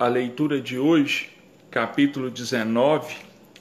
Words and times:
a 0.00 0.08
leitura 0.08 0.62
de 0.62 0.78
hoje, 0.78 1.28
capítulo 1.70 2.30
19, 2.30 3.16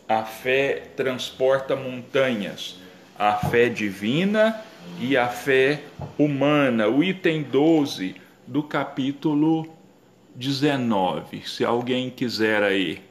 a 0.07 0.23
fé 0.23 0.89
transporta 0.95 1.75
montanhas, 1.75 2.77
a 3.17 3.35
fé 3.35 3.67
divina 3.67 4.63
e 5.01 5.17
a 5.17 5.27
fé 5.27 5.83
humana, 6.17 6.87
o 6.87 7.03
item 7.03 7.43
12 7.43 8.15
do 8.47 8.63
capítulo 8.63 9.67
19. 10.33 11.45
Se 11.45 11.65
alguém 11.65 12.09
quiser 12.09 12.63
aí 12.63 13.03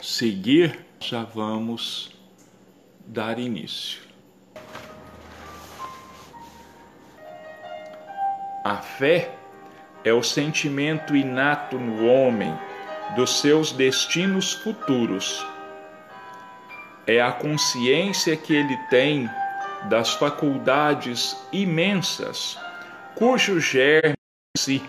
seguir, 0.00 0.78
já 0.98 1.24
vamos 1.24 2.10
dar 3.06 3.38
início. 3.38 4.00
A 8.64 8.78
fé 8.78 9.43
é 10.04 10.12
o 10.12 10.22
sentimento 10.22 11.16
inato 11.16 11.78
no 11.78 12.06
homem 12.06 12.56
dos 13.16 13.40
seus 13.40 13.72
destinos 13.72 14.52
futuros. 14.52 15.44
É 17.06 17.20
a 17.20 17.32
consciência 17.32 18.36
que 18.36 18.54
ele 18.54 18.76
tem 18.90 19.28
das 19.88 20.14
faculdades 20.14 21.36
imensas, 21.52 22.58
cujo 23.14 23.60
germe 23.60 24.14
si, 24.56 24.82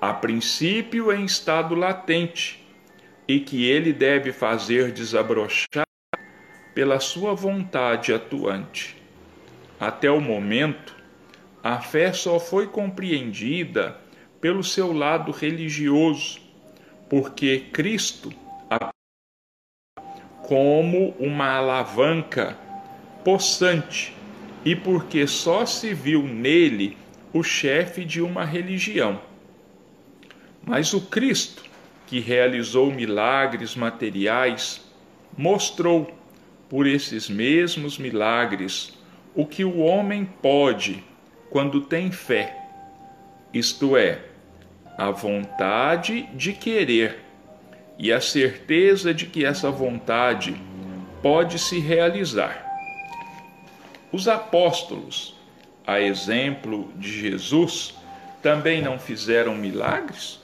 a 0.00 0.12
princípio 0.12 1.12
em 1.12 1.24
estado 1.24 1.74
latente, 1.74 2.60
e 3.26 3.40
que 3.40 3.68
ele 3.68 3.92
deve 3.92 4.32
fazer 4.32 4.92
desabrochar 4.92 5.86
pela 6.74 7.00
sua 7.00 7.34
vontade 7.34 8.12
atuante. 8.12 8.96
Até 9.78 10.10
o 10.10 10.20
momento, 10.20 10.94
a 11.62 11.80
fé 11.80 12.12
só 12.12 12.40
foi 12.40 12.66
compreendida 12.66 13.96
pelo 14.40 14.64
seu 14.64 14.92
lado 14.92 15.30
religioso, 15.30 16.40
porque 17.08 17.66
Cristo 17.72 18.32
como 20.42 21.14
uma 21.18 21.56
alavanca 21.56 22.58
possante 23.24 24.14
e 24.64 24.74
porque 24.74 25.26
só 25.26 25.64
se 25.64 25.94
viu 25.94 26.24
nele 26.24 26.96
o 27.32 27.42
chefe 27.42 28.04
de 28.04 28.20
uma 28.20 28.44
religião. 28.44 29.20
Mas 30.62 30.92
o 30.92 31.00
Cristo, 31.00 31.64
que 32.06 32.20
realizou 32.20 32.92
milagres 32.92 33.74
materiais, 33.74 34.84
mostrou 35.36 36.12
por 36.68 36.86
esses 36.86 37.30
mesmos 37.30 37.96
milagres 37.96 38.98
o 39.34 39.46
que 39.46 39.64
o 39.64 39.78
homem 39.78 40.24
pode 40.42 41.02
quando 41.52 41.82
tem 41.82 42.10
fé, 42.10 42.56
isto 43.52 43.94
é, 43.94 44.20
a 44.96 45.10
vontade 45.10 46.22
de 46.34 46.54
querer 46.54 47.22
e 47.98 48.10
a 48.10 48.22
certeza 48.22 49.12
de 49.12 49.26
que 49.26 49.44
essa 49.44 49.70
vontade 49.70 50.56
pode 51.22 51.58
se 51.58 51.78
realizar. 51.78 52.66
Os 54.10 54.28
apóstolos, 54.28 55.34
a 55.86 56.00
exemplo 56.00 56.90
de 56.96 57.20
Jesus, 57.20 57.94
também 58.42 58.80
não 58.80 58.98
fizeram 58.98 59.54
milagres? 59.54 60.40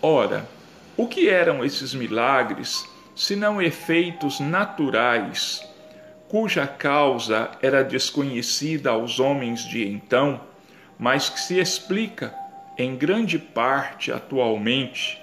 Ora, 0.00 0.48
o 0.96 1.08
que 1.08 1.28
eram 1.28 1.64
esses 1.64 1.92
milagres 1.94 2.88
senão 3.16 3.60
efeitos 3.60 4.38
naturais 4.38 5.68
cuja 6.30 6.64
causa 6.64 7.50
era 7.60 7.82
desconhecida 7.82 8.90
aos 8.90 9.18
homens 9.18 9.64
de 9.64 9.84
então, 9.84 10.40
mas 10.96 11.28
que 11.28 11.40
se 11.40 11.58
explica 11.58 12.32
em 12.78 12.94
grande 12.94 13.36
parte 13.36 14.12
atualmente 14.12 15.20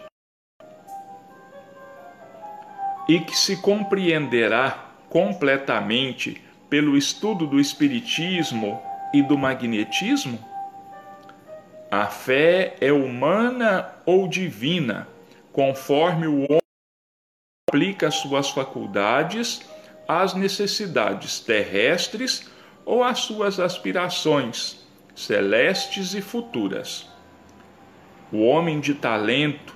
e 3.07 3.21
que 3.21 3.37
se 3.37 3.55
compreenderá 3.61 4.91
completamente 5.07 6.41
pelo 6.69 6.97
estudo 6.97 7.47
do 7.47 7.57
Espiritismo 7.57 8.81
e 9.13 9.21
do 9.21 9.37
Magnetismo? 9.37 10.37
A 11.89 12.07
fé 12.07 12.75
é 12.81 12.91
humana 12.91 13.93
ou 14.05 14.27
divina, 14.27 15.07
conforme 15.53 16.27
o 16.27 16.43
homem 16.43 16.59
aplica 17.69 18.11
suas 18.11 18.49
faculdades 18.49 19.65
às 20.07 20.33
necessidades 20.33 21.39
terrestres 21.39 22.49
ou 22.85 23.03
às 23.03 23.19
suas 23.19 23.59
aspirações 23.59 24.85
celestes 25.15 26.13
e 26.13 26.21
futuras. 26.21 27.09
O 28.31 28.45
homem 28.45 28.79
de 28.79 28.93
talento 28.93 29.75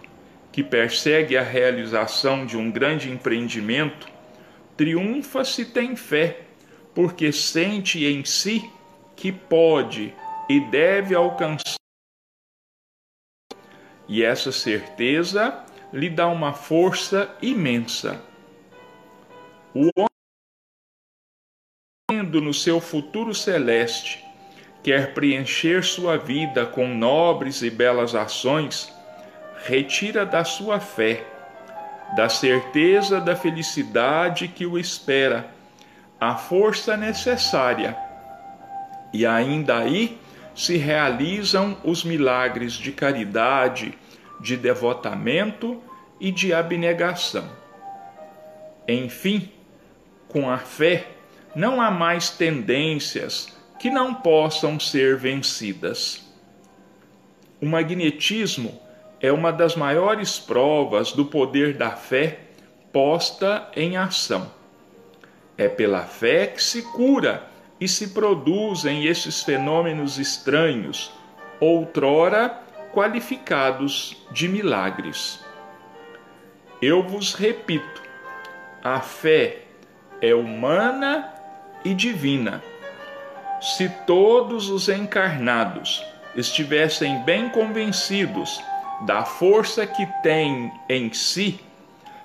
que 0.52 0.64
persegue 0.64 1.38
a 1.38 1.42
realização 1.42 2.46
de 2.46 2.58
um 2.58 2.70
grande 2.70 3.10
empreendimento 3.10 4.08
triunfa 4.78 5.44
se 5.44 5.66
tem 5.66 5.96
fé, 5.96 6.42
porque 6.94 7.32
sente 7.32 8.06
em 8.06 8.24
si 8.24 8.70
que 9.16 9.32
pode 9.32 10.14
e 10.50 10.60
deve 10.60 11.16
alcançar. 11.16 11.76
E 14.08 14.24
essa 14.24 14.52
certeza 14.52 15.66
lhe 15.94 16.10
dá 16.10 16.28
uma 16.28 16.54
força 16.54 17.34
imensa. 17.42 18.22
O 19.74 19.90
homem 19.96 20.11
no 22.12 22.54
seu 22.54 22.80
futuro 22.80 23.34
celeste, 23.34 24.24
quer 24.84 25.14
preencher 25.14 25.84
sua 25.84 26.18
vida 26.18 26.66
com 26.66 26.88
nobres 26.88 27.62
e 27.62 27.70
belas 27.70 28.16
ações, 28.16 28.94
retira 29.64 30.26
da 30.26 30.44
sua 30.44 30.80
fé, 30.80 31.24
da 32.16 32.28
certeza 32.28 33.22
da 33.22 33.36
felicidade 33.36 34.48
que 34.48 34.66
o 34.66 34.78
espera, 34.78 35.48
a 36.20 36.36
força 36.36 36.98
necessária. 36.98 37.96
E 39.14 39.26
ainda 39.26 39.78
aí 39.78 40.20
se 40.54 40.78
realizam 40.78 41.78
os 41.84 42.04
milagres 42.04 42.74
de 42.74 42.92
caridade, 42.92 43.98
de 44.40 44.58
devotamento 44.58 45.82
e 46.20 46.32
de 46.32 46.54
abnegação. 46.54 47.48
Enfim, 48.88 49.50
com 50.28 50.50
a 50.50 50.58
fé, 50.58 51.08
não 51.56 51.82
há 51.82 51.92
mais 51.92 52.30
tendências 52.30 53.48
que 53.80 53.90
não 53.90 54.14
possam 54.14 54.80
ser 54.80 55.18
vencidas. 55.18 56.26
O 57.62 57.66
magnetismo 57.66 58.80
é 59.20 59.32
uma 59.32 59.52
das 59.52 59.76
maiores 59.76 60.40
provas 60.40 61.12
do 61.12 61.26
poder 61.26 61.76
da 61.76 61.92
fé 61.92 62.40
posta 62.92 63.70
em 63.76 63.98
ação. 63.98 64.52
É 65.58 65.68
pela 65.68 66.02
fé 66.02 66.48
que 66.48 66.62
se 66.62 66.82
cura 66.82 67.48
e 67.80 67.88
se 67.88 68.10
produzem 68.10 69.06
esses 69.06 69.44
fenômenos 69.44 70.18
estranhos, 70.18 71.12
outrora 71.60 72.62
qualificados 72.94 74.18
de 74.32 74.48
milagres. 74.48 75.40
Eu 76.82 77.04
vos 77.04 77.34
repito, 77.34 78.02
a 78.84 79.00
fé 79.02 79.64
é 80.20 80.34
humana 80.34 81.32
e 81.84 81.94
divina. 81.94 82.64
Se 83.62 83.90
todos 84.06 84.70
os 84.70 84.90
encarnados 84.90 86.04
estivessem 86.36 87.22
bem 87.24 87.50
convencidos 87.50 88.62
da 89.06 89.24
força 89.26 89.86
que 89.86 90.06
têm 90.24 90.72
em 90.90 91.12
si, 91.14 91.60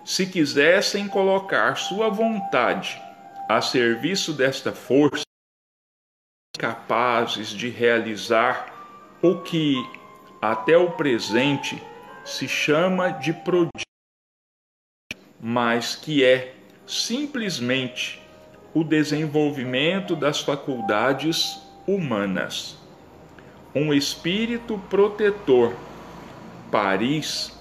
se 0.05 0.27
quisessem 0.27 1.09
colocar 1.09 1.77
sua 1.77 2.09
vontade 2.09 3.00
a 3.49 3.61
serviço 3.61 4.33
desta 4.33 4.72
força, 4.72 5.25
capazes 6.59 7.50
de 7.50 7.69
realizar 7.69 8.73
o 9.23 9.41
que 9.43 9.75
até 10.41 10.77
o 10.77 10.93
presente 10.93 11.83
se 12.25 12.49
chama 12.49 13.11
de 13.11 13.32
prodígio, 13.32 13.87
mas 15.41 15.94
que 15.97 16.25
é 16.25 16.55
simplesmente 16.87 18.20
o 18.76 18.84
desenvolvimento 18.84 20.14
das 20.14 20.43
faculdades 20.43 21.58
humanas. 21.87 22.76
Um 23.75 23.94
espírito 23.94 24.78
protetor. 24.90 25.75
Paris, 26.70 27.58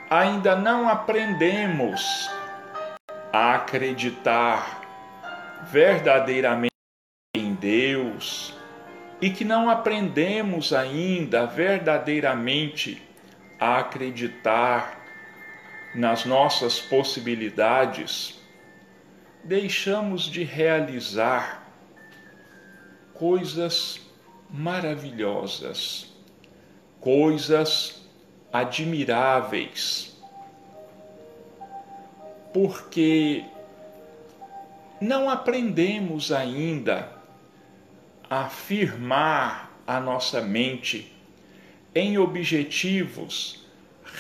ainda 0.08 0.56
não 0.56 0.88
aprendemos 0.88 2.30
a 3.30 3.56
acreditar 3.56 4.80
verdadeiramente 5.70 6.72
em 7.36 7.52
Deus 7.54 8.54
e 9.20 9.28
que 9.28 9.44
não 9.44 9.68
aprendemos 9.68 10.72
ainda 10.72 11.44
verdadeiramente 11.44 13.07
a 13.58 13.78
acreditar 13.78 14.98
nas 15.94 16.24
nossas 16.24 16.80
possibilidades, 16.80 18.38
deixamos 19.42 20.22
de 20.22 20.44
realizar 20.44 21.66
coisas 23.14 24.00
maravilhosas, 24.50 26.14
coisas 27.00 28.02
admiráveis, 28.52 30.16
porque 32.52 33.44
não 35.00 35.28
aprendemos 35.28 36.32
ainda 36.32 37.12
a 38.28 38.48
firmar 38.48 39.70
a 39.86 40.00
nossa 40.00 40.40
mente 40.40 41.17
em 41.98 42.16
objetivos 42.16 43.66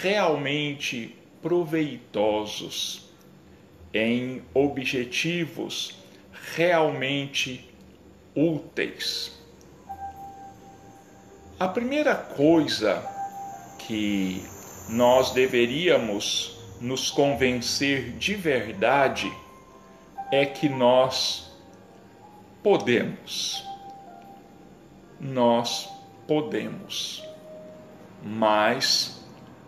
realmente 0.02 1.14
proveitosos, 1.40 3.08
em 3.94 4.42
objetivos 4.52 5.94
realmente 6.56 7.70
úteis. 8.34 9.30
A 11.60 11.68
primeira 11.68 12.16
coisa 12.16 13.00
que 13.86 14.42
nós 14.88 15.30
deveríamos 15.30 16.58
nos 16.80 17.12
convencer 17.12 18.10
de 18.18 18.34
verdade 18.34 19.32
é 20.32 20.44
que 20.44 20.68
nós 20.68 21.48
podemos. 22.60 23.64
Nós 25.20 25.88
podemos. 26.26 27.27
Mas 28.22 29.24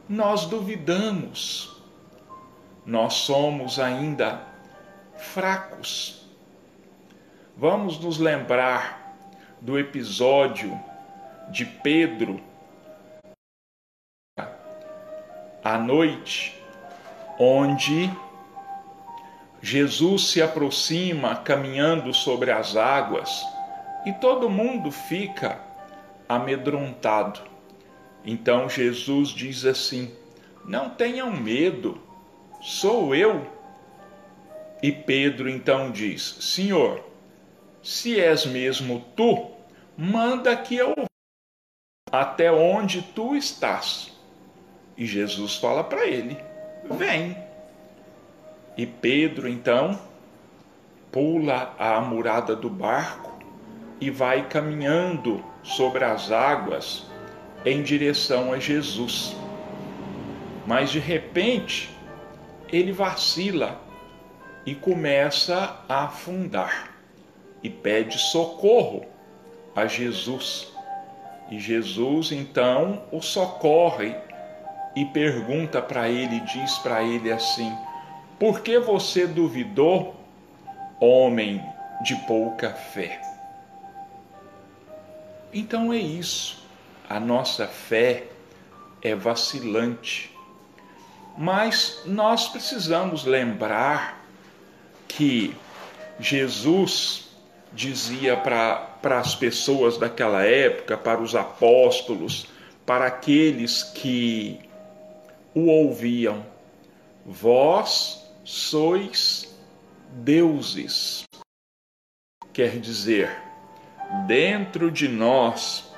nós 0.08 0.46
duvidamos. 0.46 1.80
Nós 2.84 3.14
somos 3.14 3.78
ainda 3.78 4.42
fracos. 5.16 6.26
Vamos 7.56 7.98
nos 7.98 8.18
lembrar 8.18 9.16
do 9.60 9.78
episódio 9.78 10.78
de 11.50 11.64
Pedro 11.64 12.40
à 15.62 15.76
noite, 15.76 16.58
onde 17.38 18.10
Jesus 19.60 20.28
se 20.28 20.40
aproxima 20.40 21.36
caminhando 21.36 22.14
sobre 22.14 22.50
as 22.50 22.76
águas 22.76 23.44
e 24.06 24.12
todo 24.14 24.48
mundo 24.48 24.90
fica 24.90 25.60
amedrontado. 26.26 27.49
Então 28.30 28.68
Jesus 28.68 29.30
diz 29.30 29.64
assim: 29.64 30.08
Não 30.64 30.88
tenham 30.88 31.32
medo, 31.32 32.00
sou 32.62 33.12
eu. 33.12 33.44
E 34.80 34.92
Pedro 34.92 35.50
então 35.50 35.90
diz: 35.90 36.36
Senhor, 36.38 37.04
se 37.82 38.20
és 38.20 38.46
mesmo 38.46 39.04
tu, 39.16 39.50
manda 39.98 40.56
que 40.56 40.76
eu 40.76 40.94
até 42.12 42.52
onde 42.52 43.02
tu 43.02 43.34
estás. 43.34 44.16
E 44.96 45.04
Jesus 45.04 45.56
fala 45.56 45.82
para 45.82 46.06
ele: 46.06 46.38
Vem. 46.88 47.36
E 48.76 48.86
Pedro 48.86 49.48
então 49.48 50.00
pula 51.10 51.74
a 51.76 51.96
amurada 51.96 52.54
do 52.54 52.70
barco 52.70 53.36
e 54.00 54.08
vai 54.08 54.48
caminhando 54.48 55.44
sobre 55.64 56.04
as 56.04 56.30
águas 56.30 57.09
em 57.64 57.82
direção 57.82 58.52
a 58.52 58.58
Jesus. 58.58 59.36
Mas 60.66 60.90
de 60.90 60.98
repente 60.98 61.90
ele 62.68 62.92
vacila 62.92 63.80
e 64.64 64.74
começa 64.74 65.80
a 65.88 66.04
afundar 66.04 66.94
e 67.62 67.68
pede 67.68 68.18
socorro 68.18 69.04
a 69.74 69.86
Jesus. 69.86 70.72
E 71.50 71.58
Jesus 71.58 72.32
então 72.32 73.02
o 73.10 73.20
socorre 73.20 74.14
e 74.94 75.04
pergunta 75.04 75.80
para 75.80 76.08
ele, 76.08 76.40
diz 76.40 76.78
para 76.78 77.02
ele 77.02 77.32
assim: 77.32 77.72
Por 78.38 78.60
que 78.60 78.78
você 78.78 79.26
duvidou, 79.26 80.14
homem 81.00 81.62
de 82.02 82.14
pouca 82.26 82.70
fé? 82.70 83.20
Então 85.52 85.92
é 85.92 85.98
isso. 85.98 86.59
A 87.10 87.18
nossa 87.18 87.66
fé 87.66 88.28
é 89.02 89.16
vacilante. 89.16 90.32
Mas 91.36 92.02
nós 92.06 92.46
precisamos 92.46 93.24
lembrar 93.24 94.24
que 95.08 95.56
Jesus 96.20 97.28
dizia 97.72 98.36
para 98.36 99.18
as 99.18 99.34
pessoas 99.34 99.98
daquela 99.98 100.44
época, 100.44 100.96
para 100.96 101.20
os 101.20 101.34
apóstolos, 101.34 102.46
para 102.86 103.06
aqueles 103.06 103.82
que 103.82 104.60
o 105.52 105.66
ouviam: 105.66 106.46
Vós 107.26 108.24
sois 108.44 109.52
deuses. 110.12 111.24
Quer 112.52 112.78
dizer, 112.78 113.36
dentro 114.28 114.92
de 114.92 115.08
nós 115.08 115.89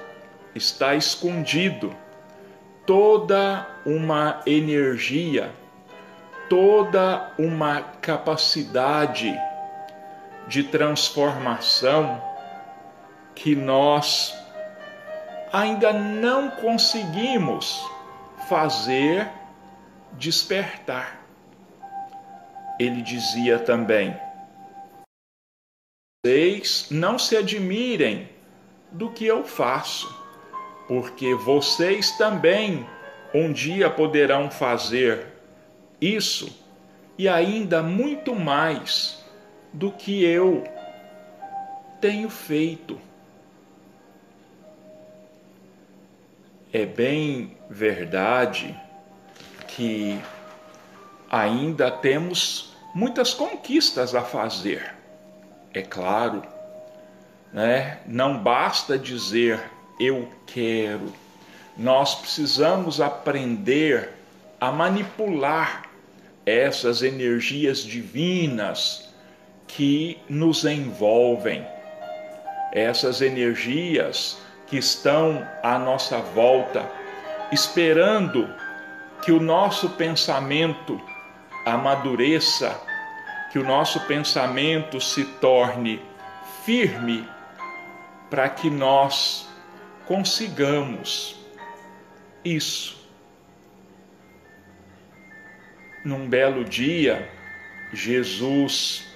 está 0.54 0.94
escondido 0.94 1.94
toda 2.86 3.66
uma 3.86 4.42
energia, 4.46 5.52
toda 6.48 7.32
uma 7.38 7.80
capacidade 7.80 9.34
de 10.46 10.64
transformação 10.64 12.22
que 13.34 13.54
nós 13.54 14.34
ainda 15.52 15.92
não 15.92 16.50
conseguimos 16.50 17.80
fazer 18.48 19.30
despertar. 20.14 21.20
Ele 22.78 23.02
dizia 23.02 23.58
também: 23.58 24.16
Vocês 26.24 26.88
não 26.90 27.18
se 27.18 27.36
admirem 27.36 28.28
do 28.90 29.10
que 29.10 29.24
eu 29.24 29.44
faço, 29.44 30.21
porque 30.86 31.34
vocês 31.34 32.12
também 32.12 32.86
um 33.34 33.52
dia 33.52 33.88
poderão 33.88 34.50
fazer 34.50 35.26
isso 36.00 36.62
e 37.16 37.28
ainda 37.28 37.82
muito 37.82 38.34
mais 38.34 39.24
do 39.72 39.90
que 39.90 40.24
eu 40.24 40.64
tenho 42.00 42.28
feito. 42.28 43.00
É 46.72 46.84
bem 46.84 47.56
verdade 47.70 48.78
que 49.68 50.18
ainda 51.30 51.90
temos 51.90 52.76
muitas 52.94 53.32
conquistas 53.32 54.14
a 54.14 54.22
fazer. 54.22 54.94
É 55.72 55.80
claro, 55.80 56.42
né? 57.52 58.00
Não 58.06 58.38
basta 58.38 58.98
dizer 58.98 59.60
eu 60.02 60.28
quero. 60.46 61.12
Nós 61.76 62.14
precisamos 62.16 63.00
aprender 63.00 64.10
a 64.60 64.70
manipular 64.70 65.84
essas 66.44 67.02
energias 67.02 67.78
divinas 67.78 69.08
que 69.66 70.18
nos 70.28 70.64
envolvem, 70.64 71.64
essas 72.72 73.22
energias 73.22 74.38
que 74.66 74.76
estão 74.76 75.46
à 75.62 75.78
nossa 75.78 76.18
volta, 76.18 76.84
esperando 77.50 78.48
que 79.22 79.30
o 79.30 79.40
nosso 79.40 79.90
pensamento 79.90 81.00
amadureça, 81.64 82.78
que 83.52 83.58
o 83.58 83.64
nosso 83.64 84.00
pensamento 84.00 85.00
se 85.00 85.24
torne 85.24 86.02
firme, 86.64 87.28
para 88.28 88.48
que 88.48 88.68
nós 88.68 89.51
consigamos 90.06 91.36
isso. 92.44 93.00
Num 96.04 96.28
belo 96.28 96.64
dia, 96.64 97.30
Jesus 97.92 99.06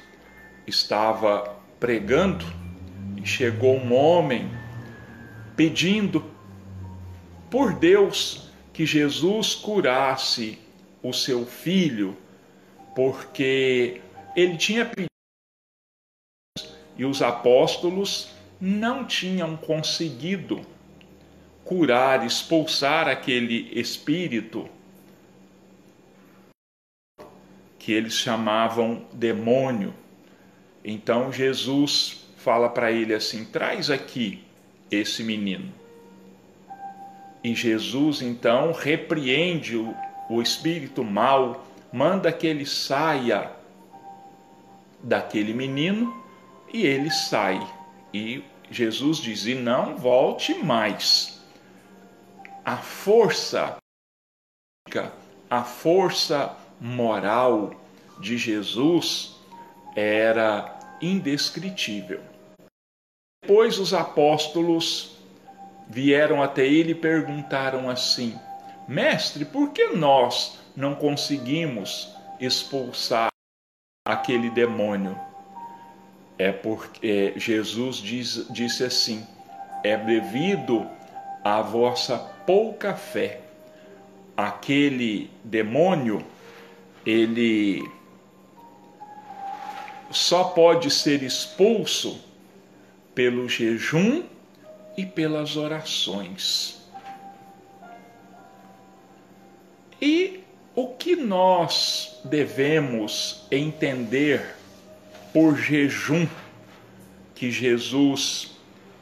estava 0.66 1.56
pregando 1.80 2.44
e 3.16 3.26
chegou 3.26 3.76
um 3.76 3.92
homem 3.92 4.50
pedindo 5.56 6.24
por 7.50 7.74
Deus 7.74 8.50
que 8.72 8.84
Jesus 8.84 9.54
curasse 9.54 10.58
o 11.02 11.12
seu 11.12 11.46
filho, 11.46 12.16
porque 12.94 14.00
ele 14.36 14.56
tinha 14.56 14.84
pedido 14.84 15.06
e 16.96 17.04
os 17.04 17.20
apóstolos 17.20 18.30
não 18.60 19.04
tinham 19.04 19.56
conseguido 19.56 20.75
curar, 21.66 22.24
expulsar 22.24 23.08
aquele 23.08 23.68
espírito 23.78 24.68
que 27.76 27.92
eles 27.92 28.14
chamavam 28.14 29.04
demônio. 29.12 29.92
Então 30.84 31.32
Jesus 31.32 32.24
fala 32.36 32.68
para 32.68 32.92
ele 32.92 33.12
assim: 33.12 33.44
traz 33.44 33.90
aqui 33.90 34.44
esse 34.90 35.24
menino. 35.24 35.72
E 37.42 37.54
Jesus 37.54 38.22
então 38.22 38.72
repreende 38.72 39.76
o, 39.76 39.92
o 40.30 40.40
espírito 40.40 41.02
mau, 41.02 41.66
manda 41.92 42.32
que 42.32 42.46
ele 42.46 42.64
saia 42.64 43.50
daquele 45.02 45.52
menino 45.52 46.24
e 46.72 46.86
ele 46.86 47.10
sai. 47.10 47.60
E 48.14 48.44
Jesus 48.70 49.18
diz: 49.18 49.46
e 49.46 49.54
não 49.56 49.96
volte 49.96 50.54
mais. 50.54 51.35
A 52.66 52.78
força, 52.78 53.76
a 55.48 55.62
força 55.62 56.56
moral 56.80 57.72
de 58.18 58.36
Jesus 58.36 59.36
era 59.94 60.76
indescritível. 61.00 62.20
Depois 63.40 63.78
os 63.78 63.94
apóstolos 63.94 65.16
vieram 65.88 66.42
até 66.42 66.66
ele 66.66 66.90
e 66.90 66.96
perguntaram 66.96 67.88
assim: 67.88 68.36
Mestre, 68.88 69.44
por 69.44 69.70
que 69.70 69.90
nós 69.90 70.58
não 70.74 70.96
conseguimos 70.96 72.12
expulsar 72.40 73.28
aquele 74.04 74.50
demônio? 74.50 75.16
É 76.36 76.50
porque 76.50 77.32
Jesus 77.36 77.98
diz, 77.98 78.44
disse 78.50 78.82
assim: 78.82 79.24
é 79.84 79.96
devido 79.96 80.84
à 81.44 81.62
vossa 81.62 82.34
pouca 82.46 82.94
fé. 82.94 83.40
Aquele 84.36 85.30
demônio 85.42 86.24
ele 87.04 87.88
só 90.10 90.44
pode 90.44 90.90
ser 90.90 91.22
expulso 91.22 92.20
pelo 93.14 93.48
jejum 93.48 94.24
e 94.96 95.04
pelas 95.04 95.56
orações. 95.56 96.80
E 100.00 100.40
o 100.74 100.88
que 100.88 101.16
nós 101.16 102.20
devemos 102.24 103.46
entender 103.50 104.54
por 105.32 105.56
jejum 105.56 106.26
que 107.34 107.50
Jesus 107.50 108.52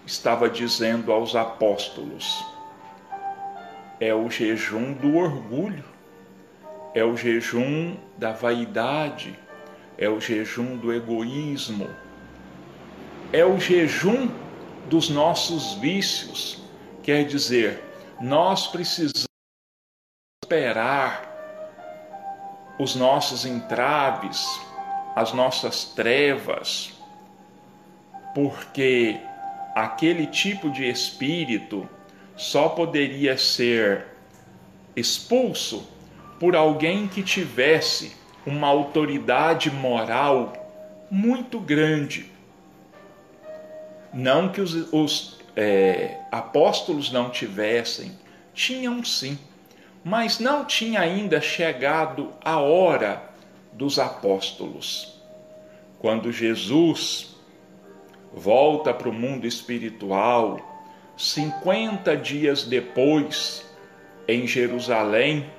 estava 0.07 0.49
dizendo 0.49 1.13
aos 1.13 1.35
apóstolos? 1.35 2.54
É 4.05 4.15
o 4.15 4.29
jejum 4.29 4.93
do 4.93 5.17
orgulho 5.17 5.95
é 6.95 7.05
o 7.05 7.17
jejum 7.17 7.97
da 8.17 8.31
vaidade, 8.31 9.37
é 9.99 10.09
o 10.09 10.21
jejum 10.21 10.77
do 10.77 10.93
egoísmo, 10.93 11.91
é 13.33 13.45
o 13.45 13.59
jejum 13.59 14.31
dos 14.89 15.11
nossos 15.11 15.75
vícios. 15.75 16.63
Quer 17.03 17.25
dizer, 17.25 17.83
nós 18.21 18.69
precisamos 18.69 19.25
esperar 20.45 21.33
os 22.79 22.95
nossos 22.95 23.45
entraves, 23.45 24.47
as 25.17 25.33
nossas 25.33 25.85
trevas, 25.85 26.93
porque 28.35 29.21
aquele 29.75 30.29
tipo 30.29 30.71
de 30.71 30.89
espírito 30.89 31.89
só 32.37 32.69
poderia 32.69 33.39
ser 33.39 34.07
expulso 34.97 35.89
por 36.39 36.57
alguém 36.57 37.07
que 37.07 37.23
tivesse 37.23 38.13
uma 38.47 38.69
autoridade 38.69 39.71
moral 39.71 40.53
muito 41.11 41.59
grande. 41.61 42.31
Não 44.13 44.49
que 44.49 44.61
os, 44.61 44.93
os 44.93 45.39
é, 45.57 46.21
apóstolos 46.31 47.11
não 47.11 47.31
tivessem, 47.31 48.13
tinham 48.53 49.03
sim, 49.05 49.39
mas 50.05 50.39
não 50.39 50.65
tinha 50.65 51.01
ainda 51.01 51.41
chegado 51.41 52.33
a 52.45 52.59
hora 52.59 53.23
dos 53.73 53.99
apóstolos. 53.99 55.19
Quando 55.99 56.31
Jesus 56.31 57.35
volta 58.33 58.93
para 58.93 59.09
o 59.09 59.13
mundo 59.13 59.47
espiritual, 59.47 60.74
50 61.17 62.17
dias 62.17 62.65
depois, 62.65 63.65
em 64.27 64.47
Jerusalém, 64.47 65.51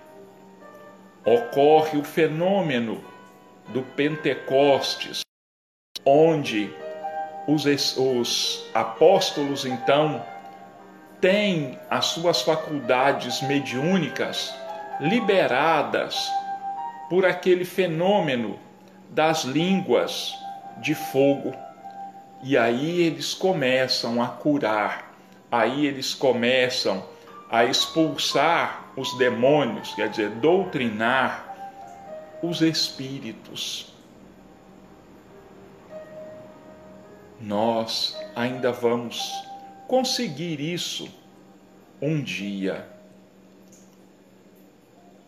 ocorre 1.26 1.98
o 1.98 2.04
fenômeno 2.04 3.04
do 3.70 3.82
Pentecostes, 3.82 5.22
onde 6.06 6.72
os, 7.48 7.66
os 7.98 8.70
apóstolos 8.74 9.66
então 9.66 10.24
têm 11.22 11.80
as 11.90 12.06
suas 12.08 12.42
faculdades 12.42 13.42
mediúnicas 13.42 14.54
liberadas 15.00 16.32
por 17.10 17.26
aquele 17.26 17.66
fenômeno 17.66 18.60
das 19.10 19.44
línguas 19.44 20.34
de 20.78 20.94
fogo. 20.94 21.54
E 22.44 22.58
aí 22.58 23.02
eles 23.02 23.34
começam 23.34 24.22
a 24.22 24.28
curar, 24.28 25.05
aí 25.60 25.86
eles 25.86 26.14
começam 26.14 27.04
a 27.50 27.66
expulsar 27.66 28.92
os 28.96 29.18
demônios, 29.18 29.94
quer 29.94 30.10
dizer, 30.10 30.30
doutrinar 30.32 31.56
os 32.42 32.62
espíritos. 32.62 33.94
Nós 37.40 38.18
ainda 38.36 38.72
vamos 38.72 39.32
conseguir 39.88 40.60
isso 40.60 41.08
um 42.02 42.22
dia. 42.22 42.88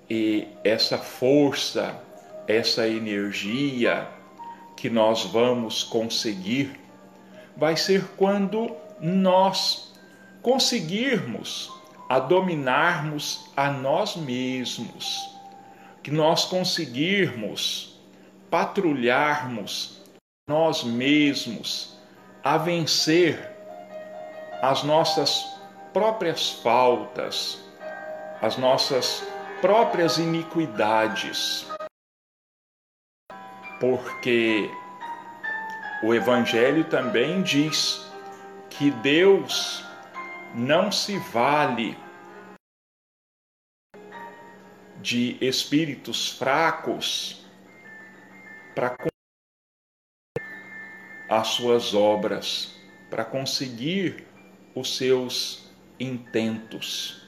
E 0.09 0.47
essa 0.63 0.97
força, 0.97 2.01
essa 2.47 2.87
energia 2.87 4.07
que 4.75 4.89
nós 4.89 5.23
vamos 5.25 5.83
conseguir 5.83 6.79
vai 7.55 7.75
ser 7.75 8.05
quando 8.15 8.75
nós 9.01 9.86
conseguirmos 10.47 11.69
a 12.07 12.19
dominarmos 12.19 13.51
a 13.57 13.69
nós 13.69 14.15
mesmos, 14.15 15.29
que 16.01 16.09
nós 16.09 16.45
conseguirmos 16.45 17.99
patrulharmos 18.49 20.01
nós 20.47 20.85
mesmos, 20.85 21.97
a 22.41 22.57
vencer 22.57 23.37
as 24.61 24.83
nossas 24.83 25.45
próprias 25.91 26.51
faltas, 26.51 27.61
as 28.41 28.55
nossas 28.55 29.21
próprias 29.59 30.17
iniquidades. 30.17 31.67
Porque 33.81 34.71
o 36.01 36.13
Evangelho 36.13 36.85
também 36.85 37.43
diz 37.43 38.09
que 38.69 38.91
Deus 38.91 39.85
não 40.55 40.91
se 40.91 41.17
vale 41.19 41.97
de 45.01 45.37
espíritos 45.39 46.31
fracos 46.31 47.45
para 48.73 48.95
as 51.29 51.47
suas 51.47 51.93
obras, 51.93 52.75
para 53.09 53.23
conseguir 53.25 54.25
os 54.73 54.97
seus 54.97 55.69
intentos. 55.99 57.25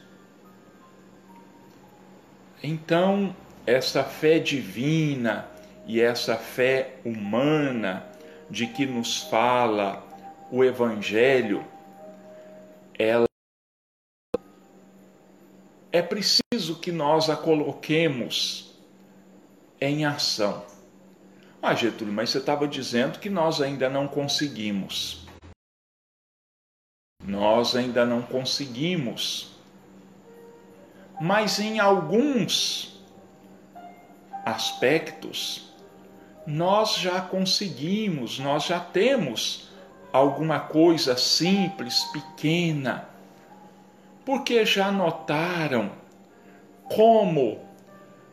Então, 2.61 3.35
essa 3.65 4.03
fé 4.03 4.39
divina 4.39 5.47
e 5.85 6.01
essa 6.01 6.35
fé 6.35 6.97
humana 7.05 8.05
de 8.49 8.67
que 8.67 8.85
nos 8.85 9.23
fala 9.23 10.05
o 10.51 10.63
Evangelho 10.63 11.65
ela 12.99 13.25
é 15.91 16.01
preciso 16.03 16.79
que 16.79 16.91
nós 16.91 17.29
a 17.29 17.35
coloquemos 17.35 18.77
em 19.81 20.05
ação. 20.05 20.63
Ah, 21.61 21.73
Getúlio, 21.73 22.13
mas 22.13 22.29
você 22.29 22.37
estava 22.37 22.67
dizendo 22.67 23.17
que 23.17 23.29
nós 23.29 23.61
ainda 23.61 23.89
não 23.89 24.07
conseguimos. 24.07 25.25
Nós 27.23 27.75
ainda 27.75 28.05
não 28.05 28.21
conseguimos 28.21 29.49
mas 31.19 31.59
em 31.59 31.79
alguns 31.79 32.97
aspectos 34.45 35.67
nós 36.47 36.95
já 36.95 37.21
conseguimos, 37.21 38.39
nós 38.39 38.63
já 38.63 38.79
temos 38.79 39.68
alguma 40.11 40.59
coisa 40.59 41.17
simples, 41.17 42.03
pequena, 42.13 43.07
porque 44.25 44.65
já 44.65 44.91
notaram 44.91 45.91
como, 46.87 47.59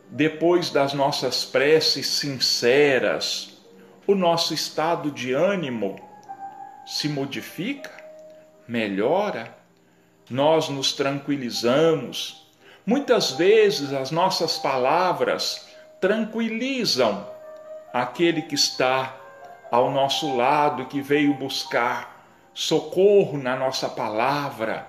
depois 0.09 0.69
das 0.69 0.93
nossas 0.93 1.45
preces 1.45 2.07
sinceras, 2.07 3.61
o 4.05 4.15
nosso 4.15 4.53
estado 4.53 5.11
de 5.11 5.33
ânimo 5.33 5.99
se 6.85 7.09
modifica, 7.09 7.91
melhora, 8.67 9.55
nós 10.29 10.69
nos 10.69 10.93
tranquilizamos. 10.93 12.47
Muitas 12.85 13.31
vezes 13.31 13.91
as 13.93 14.11
nossas 14.11 14.57
palavras 14.57 15.67
tranquilizam 15.99 17.27
aquele 17.93 18.41
que 18.41 18.55
está 18.55 19.15
ao 19.71 19.91
nosso 19.91 20.35
lado, 20.35 20.85
que 20.85 21.01
veio 21.01 21.33
buscar 21.33 22.25
socorro 22.53 23.37
na 23.37 23.55
nossa 23.55 23.89
palavra, 23.89 24.87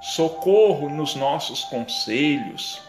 socorro 0.00 0.88
nos 0.88 1.14
nossos 1.14 1.64
conselhos. 1.64 2.80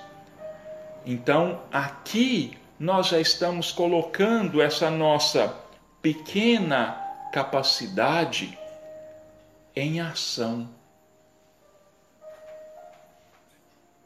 Então, 1.06 1.62
aqui 1.72 2.58
nós 2.80 3.08
já 3.08 3.20
estamos 3.20 3.72
colocando 3.72 4.62
essa 4.62 4.90
nossa 4.90 5.56
pequena 6.02 7.02
capacidade 7.32 8.58
em 9.76 10.00
ação. 10.00 10.70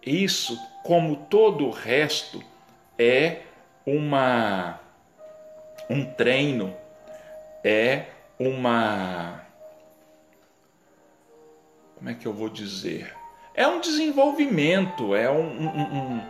Isso, 0.06 0.58
como 0.84 1.16
todo 1.16 1.68
o 1.68 1.72
resto, 1.72 2.44
é 2.98 3.42
uma 3.86 4.80
um 5.90 6.06
treino, 6.06 6.76
é 7.64 8.06
uma 8.38 9.50
como 12.00 12.10
é 12.10 12.14
que 12.14 12.26
eu 12.26 12.34
vou 12.34 12.48
dizer? 12.48 13.14
É 13.54 13.68
um 13.68 13.82
desenvolvimento, 13.82 15.14
é 15.14 15.30
um, 15.30 15.68
um, 15.68 15.96
um 15.96 16.22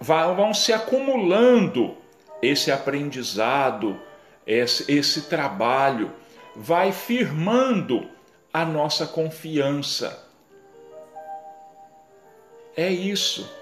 vão 0.00 0.54
se 0.54 0.72
acumulando 0.72 1.96
esse 2.40 2.70
aprendizado, 2.70 4.00
esse, 4.46 4.90
esse 4.90 5.22
trabalho, 5.22 6.12
vai 6.54 6.92
firmando 6.92 8.08
a 8.52 8.64
nossa 8.64 9.04
confiança. 9.04 10.28
É 12.76 12.88
isso. 12.88 13.52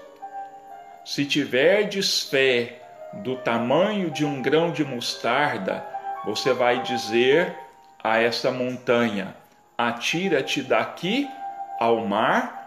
Se 1.03 1.25
tiverdes 1.25 2.21
fé 2.21 2.79
do 3.11 3.37
tamanho 3.37 4.11
de 4.11 4.23
um 4.23 4.39
grão 4.39 4.71
de 4.71 4.85
mostarda, 4.85 5.83
você 6.25 6.53
vai 6.53 6.81
dizer 6.83 7.55
a 8.03 8.19
essa 8.19 8.51
montanha: 8.51 9.35
atira-te 9.77 10.61
daqui 10.61 11.29
ao 11.79 12.05
mar, 12.05 12.59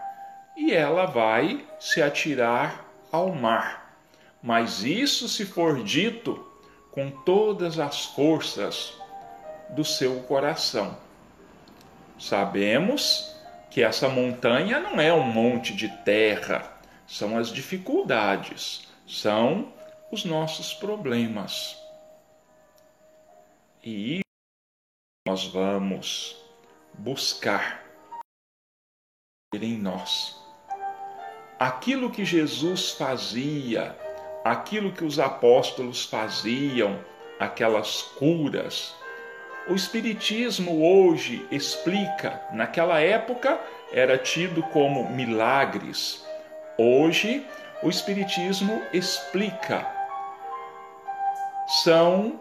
e 0.55 0.73
ela 0.73 1.05
vai 1.05 1.65
se 1.79 2.01
atirar 2.01 2.85
ao 3.11 3.33
mar. 3.33 3.95
Mas 4.41 4.83
isso 4.83 5.27
se 5.27 5.45
for 5.45 5.83
dito 5.83 6.45
com 6.91 7.09
todas 7.09 7.79
as 7.79 8.05
forças 8.05 8.93
do 9.69 9.83
seu 9.83 10.21
coração. 10.23 10.97
Sabemos 12.19 13.35
que 13.71 13.81
essa 13.81 14.07
montanha 14.07 14.79
não 14.79 15.01
é 15.01 15.11
um 15.11 15.23
monte 15.23 15.73
de 15.73 15.87
terra, 15.87 16.71
são 17.07 17.37
as 17.37 17.49
dificuldades, 17.49 18.87
são 19.07 19.73
os 20.11 20.23
nossos 20.23 20.73
problemas. 20.73 21.82
E 23.85 24.21
nós 25.27 25.45
vamos 25.47 26.41
buscar 26.93 27.83
em 29.53 29.77
nós 29.77 30.41
aquilo 31.59 32.09
que 32.09 32.23
Jesus 32.23 32.91
fazia, 32.91 33.93
aquilo 34.45 34.93
que 34.93 35.03
os 35.03 35.19
apóstolos 35.19 36.05
faziam, 36.05 36.97
aquelas 37.37 38.01
curas. 38.01 38.95
O 39.67 39.75
Espiritismo 39.75 40.81
hoje 40.81 41.45
explica, 41.51 42.41
naquela 42.53 43.01
época 43.01 43.59
era 43.91 44.17
tido 44.17 44.63
como 44.63 45.09
milagres. 45.09 46.25
Hoje, 46.77 47.45
o 47.81 47.89
Espiritismo 47.89 48.81
explica. 48.93 49.85
São 51.83 52.39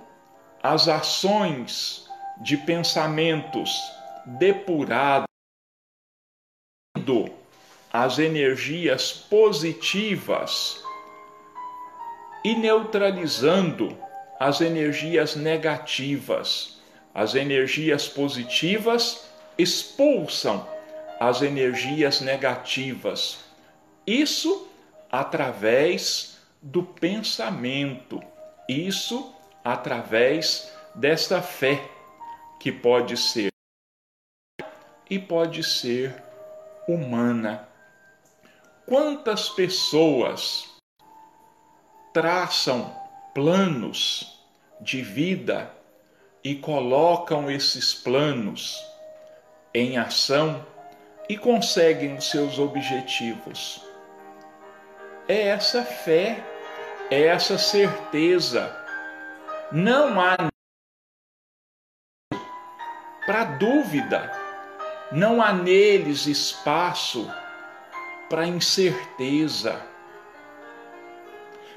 as 0.62 0.88
ações 0.88 2.08
de 2.40 2.56
pensamentos 2.56 3.70
depurados 4.24 5.26
as 7.92 8.18
energias 8.18 9.12
positivas 9.12 10.82
e 12.44 12.54
neutralizando 12.54 13.96
as 14.40 14.60
energias 14.60 15.36
negativas. 15.36 16.78
As 17.14 17.34
energias 17.34 18.08
positivas 18.08 19.28
expulsam 19.58 20.66
as 21.20 21.42
energias 21.42 22.20
negativas. 22.20 23.38
Isso 24.06 24.68
através 25.10 26.38
do 26.62 26.82
pensamento, 26.82 28.22
isso 28.68 29.34
através 29.64 30.72
desta 30.94 31.40
fé 31.40 31.82
que 32.58 32.70
pode 32.70 33.16
ser 33.16 33.50
e 35.08 35.18
pode 35.18 35.62
ser 35.62 36.14
humana. 36.88 37.68
Quantas 38.86 39.48
pessoas 39.48 40.68
traçam 42.12 42.94
planos 43.34 44.40
de 44.80 45.02
vida 45.02 45.70
e 46.42 46.54
colocam 46.54 47.50
esses 47.50 47.94
planos 47.94 48.82
em 49.74 49.96
ação 49.96 50.66
e 51.28 51.36
conseguem 51.36 52.16
os 52.16 52.30
seus 52.30 52.58
objetivos? 52.58 53.82
É 55.28 55.48
essa 55.48 55.84
fé, 55.84 56.42
é 57.10 57.26
essa 57.26 57.56
certeza. 57.56 58.81
Não 59.72 60.20
há 60.20 60.36
para 63.24 63.44
dúvida, 63.44 64.30
não 65.10 65.40
há 65.40 65.50
neles 65.50 66.26
espaço 66.26 67.32
para 68.28 68.46
incerteza. 68.46 69.80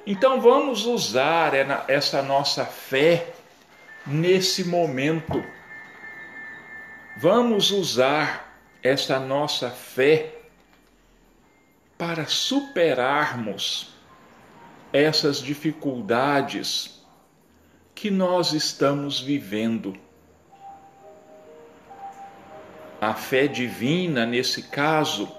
Então 0.06 0.42
vamos 0.42 0.86
usar 0.86 1.54
essa 1.90 2.22
nossa 2.22 2.66
fé 2.66 3.34
nesse 4.06 4.66
momento. 4.66 5.42
Vamos 7.16 7.72
usar 7.72 8.60
essa 8.84 9.18
nossa 9.22 9.72
fé 9.72 10.36
para 11.98 12.26
superarmos 12.26 13.96
essas 14.92 15.42
dificuldades 15.42 16.95
que 17.96 18.12
nós 18.12 18.52
estamos 18.52 19.22
vivendo. 19.22 19.98
A 23.00 23.14
fé 23.14 23.48
divina, 23.48 24.26
nesse 24.26 24.64
caso, 24.64 25.32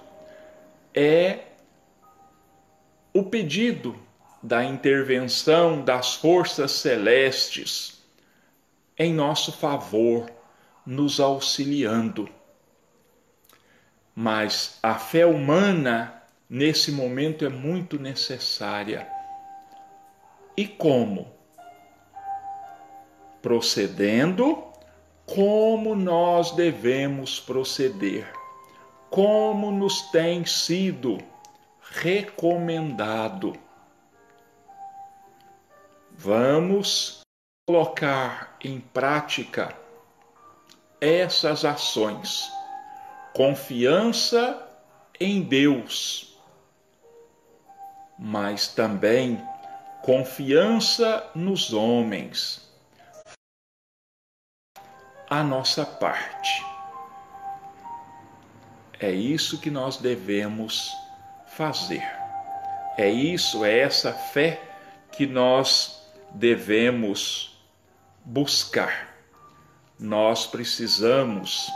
é 0.94 1.40
o 3.12 3.22
pedido 3.22 3.94
da 4.42 4.64
intervenção 4.64 5.84
das 5.84 6.14
forças 6.14 6.72
celestes 6.72 8.02
em 8.98 9.12
nosso 9.12 9.52
favor, 9.52 10.30
nos 10.86 11.20
auxiliando. 11.20 12.28
Mas 14.14 14.78
a 14.82 14.94
fé 14.94 15.26
humana, 15.26 16.22
nesse 16.48 16.90
momento, 16.90 17.44
é 17.44 17.50
muito 17.50 17.98
necessária. 17.98 19.06
E 20.56 20.66
como? 20.66 21.35
Procedendo 23.46 24.64
como 25.24 25.94
nós 25.94 26.50
devemos 26.50 27.38
proceder 27.38 28.26
como 29.08 29.70
nos 29.70 30.02
tem 30.10 30.44
sido 30.44 31.16
recomendado. 31.80 33.52
Vamos 36.10 37.20
colocar 37.68 38.56
em 38.60 38.80
prática 38.80 39.72
essas 41.00 41.64
ações. 41.64 42.50
Confiança 43.32 44.60
em 45.20 45.40
Deus. 45.40 46.36
mas 48.18 48.66
também 48.66 49.40
confiança 50.02 51.30
nos 51.34 51.70
homens. 51.72 52.65
A 55.28 55.42
nossa 55.42 55.84
parte. 55.84 56.64
É 59.00 59.10
isso 59.10 59.60
que 59.60 59.70
nós 59.70 59.96
devemos 59.96 60.92
fazer. 61.48 62.02
É 62.96 63.10
isso, 63.10 63.64
é 63.64 63.80
essa 63.80 64.12
fé 64.12 64.62
que 65.10 65.26
nós 65.26 66.00
devemos 66.32 67.58
buscar. 68.24 69.16
Nós 69.98 70.46
precisamos 70.46 71.70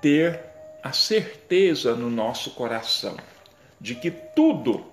ter 0.00 0.40
a 0.82 0.92
certeza 0.92 1.94
no 1.94 2.10
nosso 2.10 2.50
coração 2.50 3.16
de 3.80 3.94
que 3.94 4.10
tudo 4.10 4.86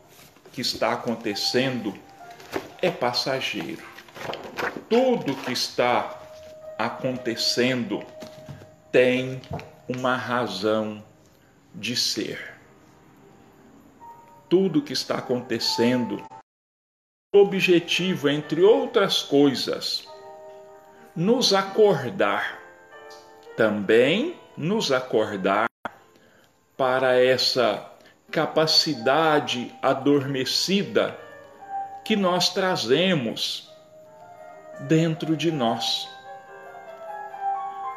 que 0.54 0.62
está 0.62 0.94
acontecendo 0.94 1.94
é 2.82 2.90
passageiro. 2.90 3.84
Tudo 4.90 5.36
que 5.36 5.52
está 5.52 6.25
acontecendo 6.78 8.04
tem 8.92 9.42
uma 9.88 10.16
razão 10.16 11.04
de 11.74 11.96
ser. 11.96 12.56
Tudo 14.48 14.82
que 14.82 14.94
está 14.94 15.18
acontecendo, 15.18 16.24
objetivo, 17.34 18.30
entre 18.30 18.62
outras 18.62 19.22
coisas, 19.22 20.08
nos 21.16 21.54
acordar, 21.54 22.60
também 23.58 24.40
nos 24.56 24.92
acordar 24.92 25.68
para 26.78 27.16
essa 27.16 27.92
capacidade 28.32 29.74
adormecida 29.82 31.18
que 32.04 32.16
nós 32.16 32.54
trazemos 32.54 33.70
dentro 34.82 35.36
de 35.36 35.52
nós. 35.52 36.15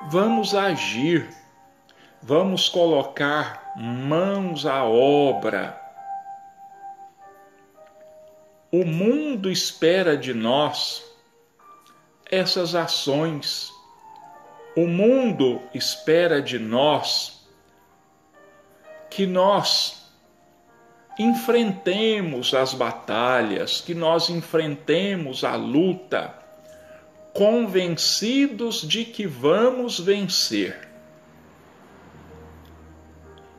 Vamos 0.07 0.55
agir, 0.55 1.29
vamos 2.23 2.69
colocar 2.69 3.73
mãos 3.77 4.65
à 4.65 4.85
obra. 4.85 5.79
O 8.71 8.85
mundo 8.85 9.51
espera 9.51 10.17
de 10.17 10.33
nós 10.33 11.05
essas 12.31 12.75
ações. 12.75 13.73
O 14.77 14.87
mundo 14.87 15.61
espera 15.75 16.41
de 16.41 16.59
nós 16.59 17.49
que 19.11 19.27
nós 19.27 20.09
enfrentemos 21.19 22.55
as 22.55 22.73
batalhas, 22.73 23.81
que 23.81 23.95
nós 23.95 24.31
enfrentemos 24.31 25.43
a 25.43 25.57
luta, 25.57 26.33
convencidos 27.39 28.83
de 28.83 29.05
que 29.05 29.25
vamos 29.25 30.01
vencer. 30.01 30.77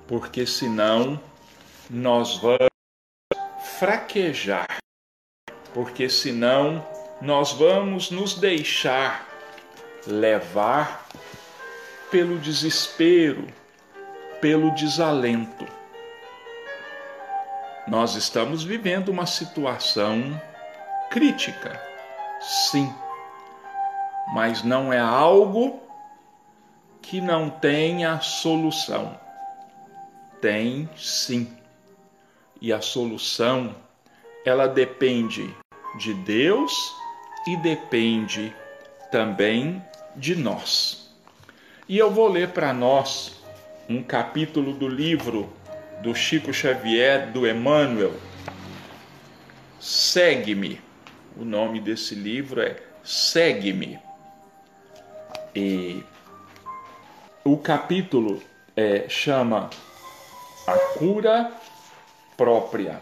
Porque 0.06 0.46
senão 0.46 1.18
nós 1.89 2.36
vamos 2.39 2.68
fraquejar, 3.80 4.80
porque 5.74 6.10
senão 6.10 6.86
nós 7.22 7.54
vamos 7.54 8.12
nos 8.12 8.34
deixar 8.34 9.26
levar 10.06 11.08
pelo 12.12 12.38
desespero, 12.38 13.48
pelo 14.42 14.76
desalento. 14.76 15.65
Nós 17.88 18.15
estamos 18.15 18.62
vivendo 18.62 19.08
uma 19.08 19.26
situação 19.26 20.38
crítica, 21.10 21.82
sim, 22.42 22.94
mas 24.34 24.63
não 24.63 24.94
é 24.94 25.00
algo 25.00 25.82
que 27.02 27.20
não 27.20 27.50
tenha 27.50 28.20
solução. 28.22 29.20
Tem 30.42 30.89
sim. 30.96 31.52
E 32.62 32.72
a 32.72 32.82
solução, 32.82 33.76
ela 34.46 34.68
depende 34.68 35.54
de 35.98 36.13
Deus 36.13 36.74
e 37.48 37.58
depende 37.58 38.54
também 39.12 39.84
de 40.15 40.36
nós. 40.36 41.10
E 41.88 41.98
eu 41.98 42.12
vou 42.12 42.28
ler 42.28 42.50
para 42.50 42.72
nós 42.74 43.42
um 43.89 44.04
capítulo 44.04 44.74
do 44.74 44.88
livro 44.88 45.52
do 46.02 46.13
Chico 46.13 46.54
Xavier, 46.54 47.32
do 47.32 47.48
Emmanuel. 47.48 48.13
Segue-me. 49.80 50.80
O 51.36 51.44
nome 51.44 51.80
desse 51.80 52.13
livro 52.13 52.62
é 52.62 52.78
Segue-me. 53.04 54.09
E 55.62 56.06
o 57.43 57.58
capítulo 57.58 58.41
é, 58.78 59.10
chama 59.10 59.69
A 60.65 60.78
Cura 60.98 61.52
Própria, 62.38 63.02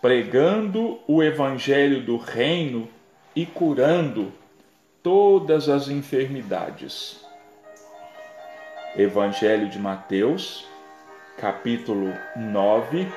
pregando 0.00 1.00
o 1.08 1.20
Evangelho 1.20 2.04
do 2.04 2.16
Reino 2.16 2.88
e 3.34 3.44
curando 3.44 4.32
todas 5.02 5.68
as 5.68 5.88
enfermidades. 5.88 7.26
Evangelho 8.96 9.68
de 9.68 9.80
Mateus, 9.80 10.68
capítulo 11.36 12.14
9, 12.36 13.08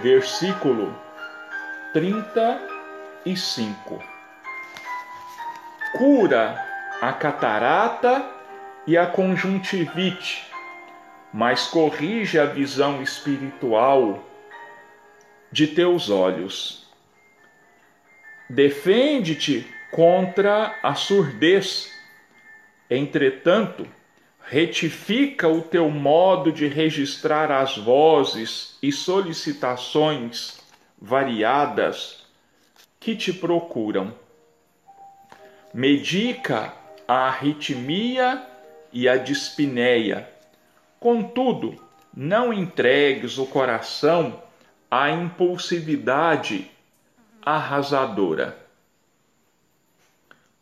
versículo 0.00 0.98
35. 1.92 4.02
Cura 5.98 6.67
a 7.00 7.12
catarata 7.12 8.28
e 8.86 8.96
a 8.96 9.06
conjuntivite, 9.06 10.46
mas 11.32 11.68
corrige 11.68 12.38
a 12.38 12.46
visão 12.46 13.00
espiritual 13.00 14.24
de 15.52 15.68
teus 15.68 16.10
olhos. 16.10 16.88
Defende-te 18.50 19.66
contra 19.92 20.74
a 20.82 20.94
surdez. 20.94 21.88
Entretanto, 22.90 23.86
retifica 24.42 25.46
o 25.46 25.62
teu 25.62 25.90
modo 25.90 26.50
de 26.50 26.66
registrar 26.66 27.52
as 27.52 27.76
vozes 27.76 28.78
e 28.82 28.90
solicitações 28.90 30.58
variadas 31.00 32.26
que 32.98 33.14
te 33.14 33.32
procuram. 33.32 34.14
Medica 35.72 36.72
a 37.08 37.28
arritmia 37.28 38.46
e 38.92 39.08
a 39.08 39.16
dispneia. 39.16 40.30
Contudo, 41.00 41.82
não 42.14 42.52
entregues 42.52 43.38
o 43.38 43.46
coração 43.46 44.42
à 44.90 45.10
impulsividade 45.10 46.70
arrasadora. 47.42 48.58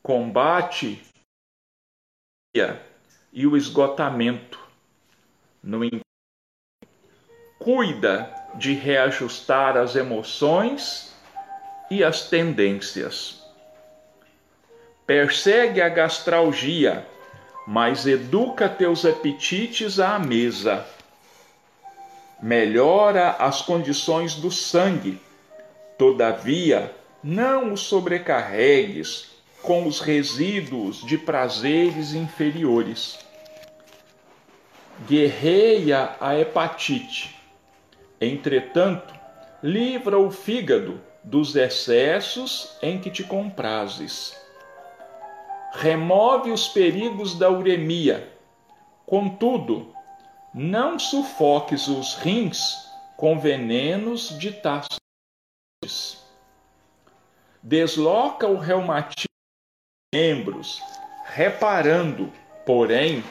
Combate 0.03 1.03
e 3.33 3.47
o 3.47 3.57
esgotamento. 3.57 4.65
No 5.63 5.81
cuida 7.59 8.33
de 8.55 8.73
reajustar 8.73 9.77
as 9.77 9.97
emoções 9.97 11.13
e 11.91 12.05
as 12.05 12.29
tendências. 12.29 13.46
Persegue 15.07 15.81
a 15.81 15.89
gastralgia, 15.89 17.07
mas 17.67 18.07
educa 18.07 18.69
teus 18.69 19.05
apetites 19.05 20.01
à 20.01 20.19
mesa. 20.19 20.85
Melhora 22.43 23.31
as 23.39 23.63
condições 23.63 24.35
do 24.35 24.51
sangue, 24.51 25.21
todavia, 25.97 26.95
não 27.23 27.73
o 27.73 27.77
sobrecarregues 27.77 29.31
com 29.63 29.87
os 29.87 30.01
resíduos 30.01 31.05
de 31.05 31.17
prazeres 31.17 32.13
inferiores 32.13 33.19
guerreia 35.05 36.17
a 36.21 36.39
hepatite. 36.39 37.37
Entretanto, 38.21 39.15
livra 39.63 40.19
o 40.19 40.31
fígado 40.31 41.01
dos 41.23 41.55
excessos 41.55 42.77
em 42.81 42.99
que 42.99 43.11
te 43.11 43.23
comprazes. 43.23 44.35
Remove 45.79 46.51
os 46.51 46.69
perigos 46.69 47.39
da 47.39 47.51
uremia. 47.51 48.33
Contudo, 49.05 49.95
não 50.55 50.99
sufoques 50.99 51.87
os 51.87 52.15
rins 52.15 52.91
com 53.15 53.39
venenos 53.39 54.31
de 54.39 54.53
taças. 54.53 54.99
Desloca 57.63 58.49
o 58.49 58.57
reumatismo 58.57 59.27
membros, 60.15 60.81
reparando, 61.27 62.33
porém, 62.65 63.23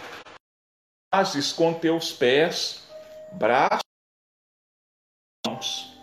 fazes 1.11 1.51
com 1.51 1.73
teus 1.73 2.13
pés, 2.13 2.87
braços 3.31 3.81
e 5.43 5.49
mãos. 5.49 5.97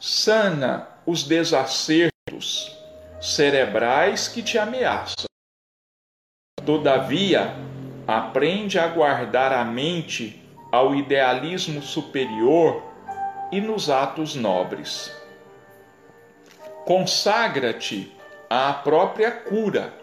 sana 0.00 0.88
os 1.04 1.24
desacertos 1.24 2.83
cerebrais 3.24 4.28
que 4.28 4.42
te 4.42 4.58
ameaçam. 4.58 5.24
Todavia, 6.64 7.54
aprende 8.06 8.78
a 8.78 8.86
guardar 8.86 9.50
a 9.50 9.64
mente 9.64 10.42
ao 10.70 10.94
idealismo 10.94 11.80
superior 11.80 12.82
e 13.50 13.62
nos 13.62 13.88
atos 13.88 14.34
nobres. 14.34 15.10
Consagra-te 16.84 18.14
à 18.50 18.74
própria 18.74 19.30
cura, 19.30 19.94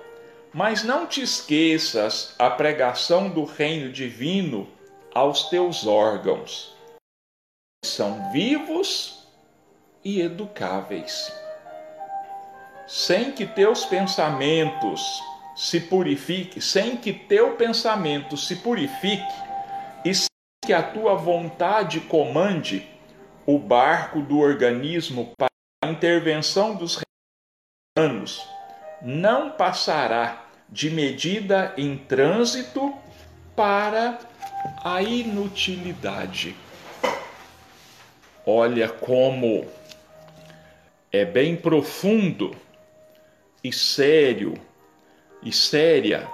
mas 0.51 0.83
não 0.83 1.05
te 1.05 1.21
esqueças 1.21 2.33
a 2.39 2.49
pregação 2.49 3.29
do 3.29 3.43
reino 3.43 3.91
divino 3.91 4.67
aos 5.13 5.47
teus 5.49 5.85
órgãos. 5.85 6.75
São 7.85 8.31
vivos 8.31 9.27
e 10.03 10.21
educáveis. 10.21 11.31
Sem 12.91 13.31
que 13.31 13.45
teus 13.45 13.85
pensamentos 13.85 15.23
se 15.55 15.79
purifique, 15.79 16.59
sem 16.59 16.97
que 16.97 17.13
teu 17.13 17.55
pensamento 17.55 18.35
se 18.35 18.57
purifique 18.57 19.33
e 20.03 20.13
sem 20.13 20.27
que 20.65 20.73
a 20.73 20.83
tua 20.83 21.15
vontade 21.15 22.01
comande 22.01 22.85
o 23.45 23.57
barco 23.57 24.19
do 24.19 24.39
organismo 24.39 25.31
para 25.37 25.47
a 25.81 25.87
intervenção 25.89 26.75
dos 26.75 26.99
anos, 27.97 28.45
não 29.01 29.51
passará 29.51 30.45
de 30.67 30.89
medida 30.89 31.73
em 31.77 31.95
trânsito 31.95 32.93
para 33.55 34.19
a 34.83 35.01
inutilidade. 35.01 36.57
Olha 38.45 38.89
como 38.89 39.65
é 41.09 41.23
bem 41.23 41.55
profundo 41.55 42.53
e 43.63 43.71
sério 43.71 44.53
e 45.43 45.51
séria 45.51 46.27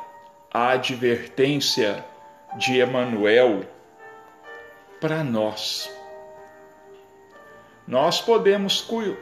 a 0.53 0.69
advertência 0.71 2.03
de 2.57 2.79
Emanuel 2.79 3.63
para 4.99 5.23
nós. 5.23 5.89
Nós 7.87 8.21
podemos 8.21 8.81
cu 8.81 9.15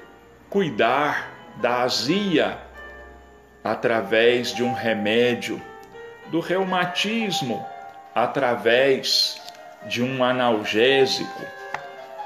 cuidar 0.49 1.31
da 1.57 1.81
azia 1.81 2.59
através 3.63 4.53
de 4.53 4.63
um 4.63 4.73
remédio, 4.73 5.61
do 6.27 6.39
reumatismo 6.39 7.65
através 8.13 9.41
de 9.87 10.03
um 10.03 10.23
analgésico. 10.23 11.41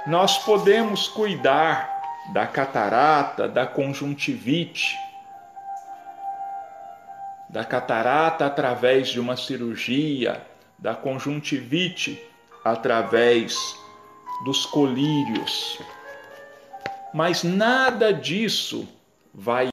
Nós 0.05 0.37
podemos 0.39 1.07
cuidar 1.07 1.99
da 2.33 2.45
catarata, 2.45 3.47
da 3.47 3.65
conjuntivite, 3.65 4.95
da 7.49 7.65
catarata 7.65 8.45
através 8.45 9.09
de 9.09 9.19
uma 9.19 9.35
cirurgia, 9.35 10.45
da 10.77 10.93
conjuntivite 10.93 12.21
através 12.63 13.57
dos 14.45 14.65
colírios. 14.65 15.79
Mas 17.13 17.43
nada 17.43 18.13
disso 18.13 18.88
vai 19.33 19.69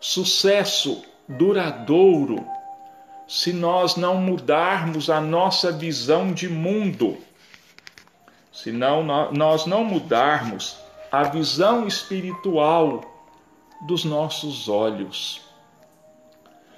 sucesso 0.00 1.04
duradouro 1.28 2.46
se 3.26 3.52
nós 3.52 3.96
não 3.96 4.16
mudarmos 4.16 5.08
a 5.08 5.20
nossa 5.20 5.72
visão 5.72 6.32
de 6.32 6.48
mundo. 6.48 7.18
Se 8.52 8.70
não, 8.70 9.02
nós 9.32 9.66
não 9.66 9.84
mudarmos 9.84 10.76
a 11.10 11.24
visão 11.24 11.86
espiritual 11.86 13.11
dos 13.82 14.04
nossos 14.04 14.68
olhos. 14.68 15.42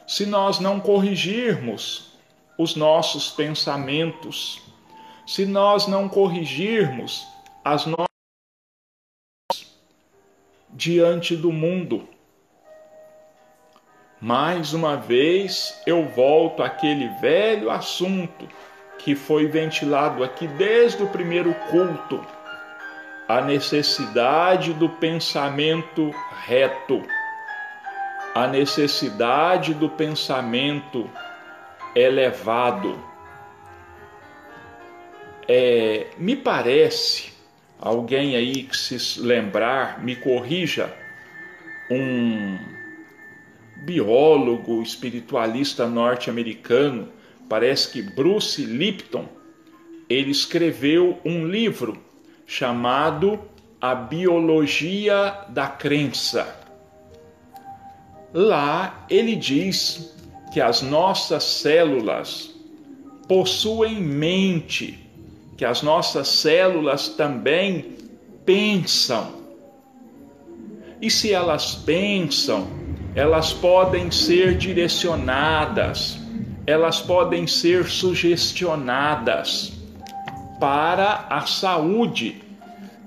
Se 0.07 0.27
nós 0.27 0.59
não 0.59 0.81
corrigirmos 0.81 2.13
os 2.59 2.77
nossos 2.77 3.31
pensamentos, 3.31 4.63
se 5.27 5.47
nós 5.47 5.87
não 5.87 6.09
corrigirmos 6.09 7.27
as 7.65 7.87
nossas 7.87 8.05
diante 10.71 11.37
do 11.37 11.53
mundo. 11.53 12.09
Mais 14.21 14.73
uma 14.73 14.97
vez 14.97 15.81
eu 15.87 16.09
volto 16.09 16.63
àquele 16.63 17.09
velho 17.21 17.71
assunto 17.71 18.49
que 18.99 19.15
foi 19.15 19.47
ventilado 19.47 20.25
aqui 20.25 20.47
desde 20.47 21.03
o 21.03 21.09
primeiro 21.09 21.55
culto 21.71 22.25
a 23.35 23.41
necessidade 23.41 24.73
do 24.73 24.89
pensamento 24.89 26.15
reto, 26.47 27.03
a 28.33 28.47
necessidade 28.47 29.75
do 29.75 29.89
pensamento 29.89 31.11
elevado. 31.97 32.97
É, 35.49 36.07
me 36.17 36.37
parece, 36.37 37.33
alguém 37.77 38.37
aí 38.37 38.63
que 38.63 38.77
se 38.77 39.21
lembrar, 39.21 40.01
me 40.01 40.15
corrija, 40.15 40.95
um 41.91 42.57
biólogo 43.79 44.81
espiritualista 44.81 45.89
norte-americano, 45.89 47.09
parece 47.49 47.91
que 47.91 48.01
Bruce 48.01 48.65
Lipton, 48.65 49.29
ele 50.09 50.31
escreveu 50.31 51.19
um 51.25 51.45
livro 51.49 52.04
chamado 52.47 53.41
A 53.81 53.95
Biologia 53.95 55.35
da 55.49 55.67
Crença. 55.67 56.57
Lá 58.33 59.07
ele 59.09 59.37
diz 59.37 60.15
que 60.53 60.61
as 60.61 60.83
nossas 60.83 61.45
células 61.45 62.51
possuem 63.29 64.01
mente, 64.01 64.99
que 65.57 65.65
as 65.65 65.83
nossas 65.83 66.29
células 66.29 67.09
também 67.09 67.97
pensam. 68.45 69.45
E 71.01 71.11
se 71.11 71.33
elas 71.33 71.75
pensam, 71.75 72.69
elas 73.15 73.53
podem 73.53 74.11
ser 74.11 74.57
direcionadas, 74.57 76.19
elas 76.67 77.01
podem 77.01 77.47
ser 77.47 77.87
sugestionadas 77.87 79.74
para 80.65 81.27
a 81.29 81.43
saúde. 81.43 82.43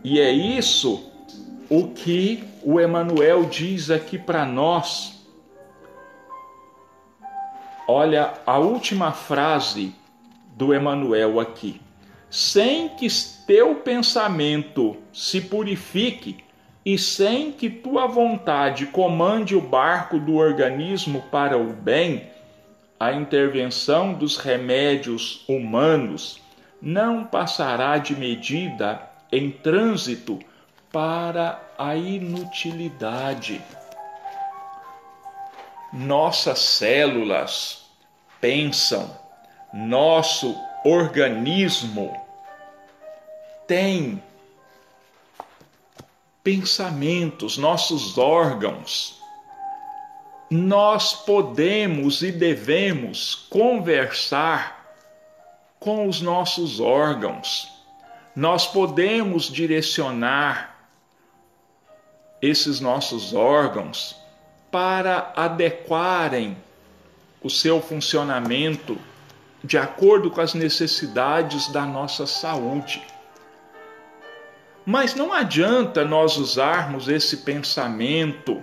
E 0.03 0.19
é 0.19 0.31
isso 0.31 1.11
o 1.67 1.87
que 1.87 2.43
o 2.61 2.79
Emanuel 2.79 3.45
diz 3.45 3.89
aqui 3.89 4.15
para 4.15 4.45
nós. 4.45 5.25
Olha 7.87 8.35
a 8.45 8.59
última 8.59 9.11
frase 9.11 9.95
do 10.55 10.71
Emanuel 10.71 11.39
aqui. 11.39 11.81
Sem 12.29 12.89
que 12.89 13.07
teu 13.47 13.73
pensamento 13.73 14.95
se 15.11 15.41
purifique 15.41 16.37
e 16.85 16.95
sem 16.95 17.51
que 17.51 17.71
tua 17.71 18.05
vontade 18.05 18.85
comande 18.85 19.55
o 19.55 19.61
barco 19.61 20.19
do 20.19 20.35
organismo 20.35 21.23
para 21.31 21.57
o 21.57 21.73
bem, 21.73 22.27
a 22.99 23.13
intervenção 23.13 24.13
dos 24.13 24.37
remédios 24.37 25.43
humanos 25.49 26.45
não 26.81 27.25
passará 27.25 27.97
de 27.97 28.15
medida 28.15 29.01
em 29.31 29.51
trânsito 29.51 30.39
para 30.91 31.61
a 31.77 31.95
inutilidade. 31.95 33.61
Nossas 35.91 36.59
células 36.59 37.85
pensam, 38.39 39.09
nosso 39.73 40.55
organismo 40.83 42.15
tem 43.67 44.21
pensamentos, 46.43 47.57
nossos 47.57 48.17
órgãos. 48.17 49.21
Nós 50.49 51.13
podemos 51.13 52.21
e 52.21 52.31
devemos 52.31 53.35
conversar 53.49 54.76
com 55.87 56.05
os 56.05 56.19
nossos 56.19 56.81
órgãos. 56.81 57.71
Nós 58.35 58.67
podemos 58.67 59.45
direcionar 59.45 60.75
esses 62.41 62.81
nossos 62.81 63.33
órgãos 63.33 64.13
para 64.69 65.31
adequarem 65.33 66.57
o 67.41 67.49
seu 67.49 67.81
funcionamento 67.81 68.97
de 69.63 69.77
acordo 69.77 70.29
com 70.29 70.41
as 70.41 70.53
necessidades 70.53 71.71
da 71.71 71.85
nossa 71.85 72.27
saúde. 72.27 73.01
Mas 74.85 75.15
não 75.15 75.31
adianta 75.31 76.03
nós 76.03 76.35
usarmos 76.35 77.07
esse 77.07 77.37
pensamento 77.37 78.61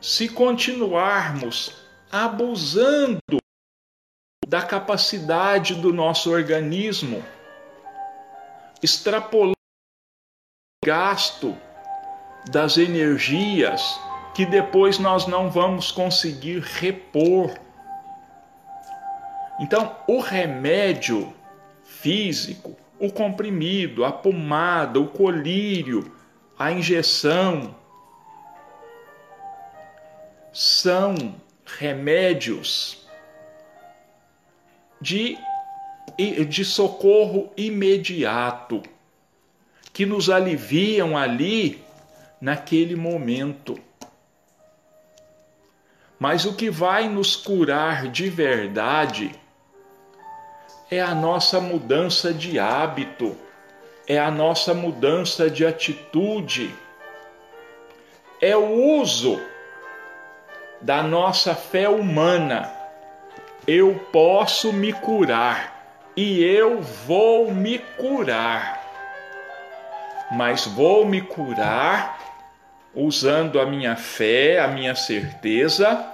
se 0.00 0.30
continuarmos 0.30 1.76
abusando 2.10 3.43
da 4.54 4.62
capacidade 4.62 5.74
do 5.74 5.92
nosso 5.92 6.30
organismo, 6.30 7.24
extrapolando 8.80 9.56
gasto 10.86 11.58
das 12.52 12.78
energias 12.78 14.00
que 14.32 14.46
depois 14.46 15.00
nós 15.00 15.26
não 15.26 15.50
vamos 15.50 15.90
conseguir 15.90 16.60
repor. 16.60 17.52
Então, 19.58 19.96
o 20.06 20.20
remédio 20.20 21.34
físico, 21.82 22.76
o 22.96 23.10
comprimido, 23.10 24.04
a 24.04 24.12
pomada, 24.12 25.00
o 25.00 25.08
colírio, 25.08 26.14
a 26.56 26.70
injeção, 26.70 27.74
são 30.52 31.34
remédios 31.66 33.03
de, 35.00 35.38
de 36.48 36.64
socorro 36.64 37.52
imediato, 37.56 38.82
que 39.92 40.04
nos 40.04 40.28
aliviam 40.30 41.16
ali 41.16 41.82
naquele 42.40 42.96
momento. 42.96 43.78
Mas 46.18 46.44
o 46.44 46.54
que 46.54 46.70
vai 46.70 47.08
nos 47.08 47.36
curar 47.36 48.08
de 48.08 48.28
verdade 48.28 49.34
é 50.90 51.00
a 51.00 51.14
nossa 51.14 51.60
mudança 51.60 52.32
de 52.32 52.58
hábito, 52.58 53.36
é 54.06 54.18
a 54.18 54.30
nossa 54.30 54.74
mudança 54.74 55.50
de 55.50 55.66
atitude, 55.66 56.74
é 58.40 58.56
o 58.56 59.00
uso 59.00 59.40
da 60.80 61.02
nossa 61.02 61.54
fé 61.54 61.88
humana. 61.88 62.83
Eu 63.66 63.94
posso 64.12 64.72
me 64.74 64.92
curar 64.92 66.12
e 66.14 66.44
eu 66.44 66.82
vou 66.82 67.50
me 67.50 67.78
curar. 67.78 68.82
Mas 70.32 70.66
vou 70.66 71.06
me 71.06 71.22
curar 71.22 72.20
usando 72.94 73.58
a 73.58 73.64
minha 73.64 73.96
fé, 73.96 74.60
a 74.60 74.68
minha 74.68 74.94
certeza, 74.94 76.06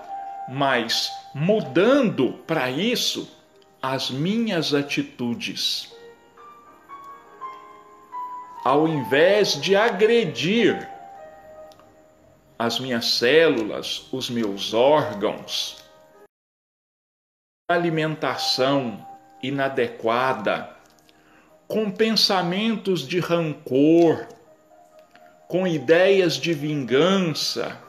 mas 0.48 1.10
mudando 1.34 2.34
para 2.46 2.70
isso 2.70 3.28
as 3.82 4.10
minhas 4.10 4.72
atitudes. 4.72 5.92
Ao 8.64 8.86
invés 8.86 9.60
de 9.60 9.74
agredir 9.74 10.88
as 12.58 12.78
minhas 12.78 13.06
células, 13.06 14.06
os 14.12 14.28
meus 14.28 14.74
órgãos, 14.74 15.79
alimentação 17.72 19.06
inadequada, 19.42 20.76
com 21.66 21.90
pensamentos 21.90 23.06
de 23.06 23.20
rancor, 23.20 24.26
com 25.48 25.66
ideias 25.66 26.34
de 26.34 26.52
vingança, 26.52 27.80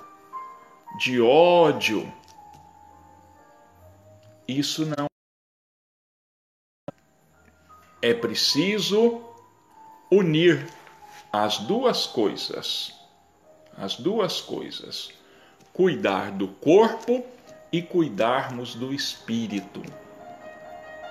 de 1.00 1.20
ódio, 1.22 2.12
isso 4.48 4.86
não 4.86 5.08
é 8.02 8.14
preciso 8.14 9.22
unir 10.12 10.68
as 11.32 11.60
duas 11.60 12.06
coisas 12.06 13.02
as 13.78 13.96
duas 13.96 14.42
coisas: 14.42 15.12
cuidar 15.74 16.32
do 16.32 16.48
corpo 16.48 17.26
e 17.72 17.82
cuidarmos 17.82 18.76
do 18.76 18.94
espírito. 18.94 19.82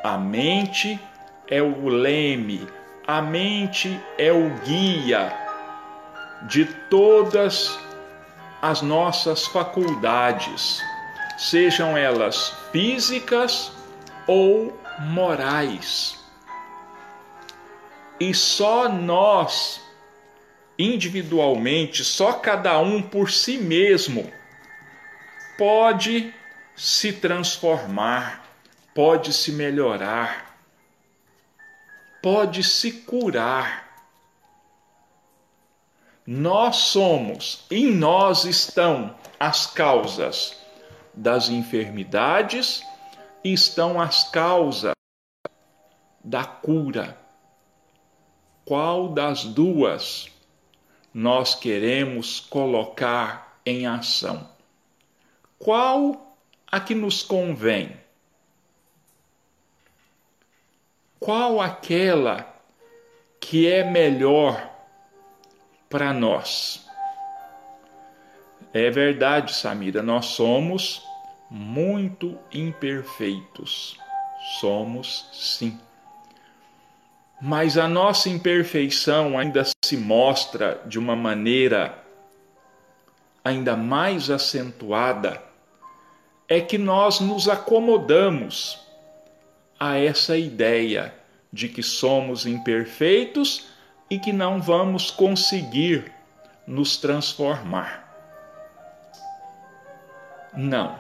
A 0.05 0.19
mente 0.19 1.01
é 1.49 1.63
o 1.63 1.89
leme, 1.89 2.67
a 3.07 3.23
mente 3.23 3.99
é 4.19 4.31
o 4.33 4.51
guia 4.65 5.33
de 6.43 6.65
todas 6.89 7.79
as 8.63 8.83
nossas 8.83 9.47
faculdades, 9.47 10.83
sejam 11.39 11.97
elas 11.97 12.55
físicas 12.71 13.73
ou 14.27 14.79
morais. 15.01 16.19
E 18.19 18.35
só 18.35 18.89
nós 18.89 19.81
individualmente, 20.79 22.03
só 22.03 22.33
cada 22.33 22.79
um 22.79 23.03
por 23.03 23.31
si 23.31 23.59
mesmo 23.59 24.33
pode 25.59 26.33
se 26.81 27.13
transformar, 27.13 28.43
pode 28.95 29.35
se 29.35 29.53
melhorar, 29.53 30.57
pode 32.23 32.65
se 32.65 32.91
curar. 32.91 33.87
Nós 36.27 36.77
somos, 36.77 37.67
em 37.71 37.93
nós 37.93 38.47
estão 38.47 39.15
as 39.39 39.67
causas 39.67 40.57
das 41.13 41.51
enfermidades 41.51 42.83
estão 43.45 44.01
as 44.01 44.31
causas 44.31 44.95
da 46.25 46.47
cura. 46.47 47.15
Qual 48.65 49.11
das 49.11 49.45
duas 49.45 50.29
nós 51.13 51.55
queremos 51.55 52.41
colocar 52.41 53.61
em 53.67 53.87
ação? 53.87 54.49
Qual 55.59 56.30
a 56.71 56.81
que 56.81 56.95
nos 56.95 57.23
convém? 57.23 57.97
Qual 61.19 61.61
aquela 61.61 62.47
que 63.39 63.67
é 63.71 63.85
melhor 63.85 64.71
para 65.89 66.13
nós? 66.13 66.87
É 68.73 68.91
verdade, 68.91 69.55
Samira, 69.55 70.03
nós 70.03 70.27
somos 70.27 71.03
muito 71.51 72.39
imperfeitos. 72.53 73.99
Somos 74.61 75.29
sim 75.33 75.79
mas 77.41 77.79
a 77.79 77.89
nossa 77.89 78.29
imperfeição 78.29 79.39
ainda 79.39 79.65
se 79.83 79.97
mostra 79.97 80.83
de 80.85 80.99
uma 80.99 81.17
maneira 81.17 81.99
ainda 83.43 83.75
mais 83.75 84.29
acentuada, 84.29 85.43
é 86.51 86.61
que 86.61 86.77
nós 86.77 87.21
nos 87.21 87.49
acomodamos 87.49 88.85
a 89.79 89.97
essa 89.97 90.37
ideia 90.37 91.15
de 91.53 91.69
que 91.69 91.81
somos 91.81 92.45
imperfeitos 92.45 93.69
e 94.11 94.19
que 94.19 94.33
não 94.33 94.61
vamos 94.61 95.13
conseguir 95.13 96.13
nos 96.67 96.97
transformar. 96.97 98.05
Não. 100.57 100.99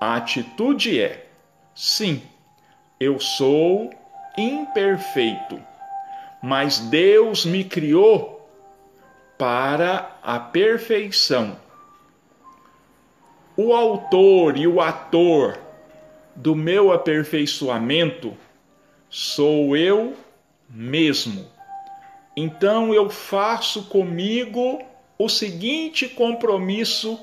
A 0.00 0.16
atitude 0.16 0.98
é: 0.98 1.26
sim, 1.74 2.22
eu 2.98 3.20
sou 3.20 3.90
imperfeito, 4.38 5.62
mas 6.42 6.78
Deus 6.78 7.44
me 7.44 7.64
criou 7.64 8.48
para 9.36 10.16
a 10.22 10.38
perfeição. 10.40 11.65
O 13.56 13.72
autor 13.72 14.56
e 14.56 14.66
o 14.66 14.80
ator 14.80 15.58
do 16.34 16.54
meu 16.54 16.92
aperfeiçoamento 16.92 18.36
sou 19.08 19.76
eu 19.76 20.14
mesmo. 20.68 21.46
Então 22.36 22.92
eu 22.92 23.08
faço 23.08 23.84
comigo 23.84 24.82
o 25.18 25.28
seguinte 25.28 26.06
compromisso 26.08 27.18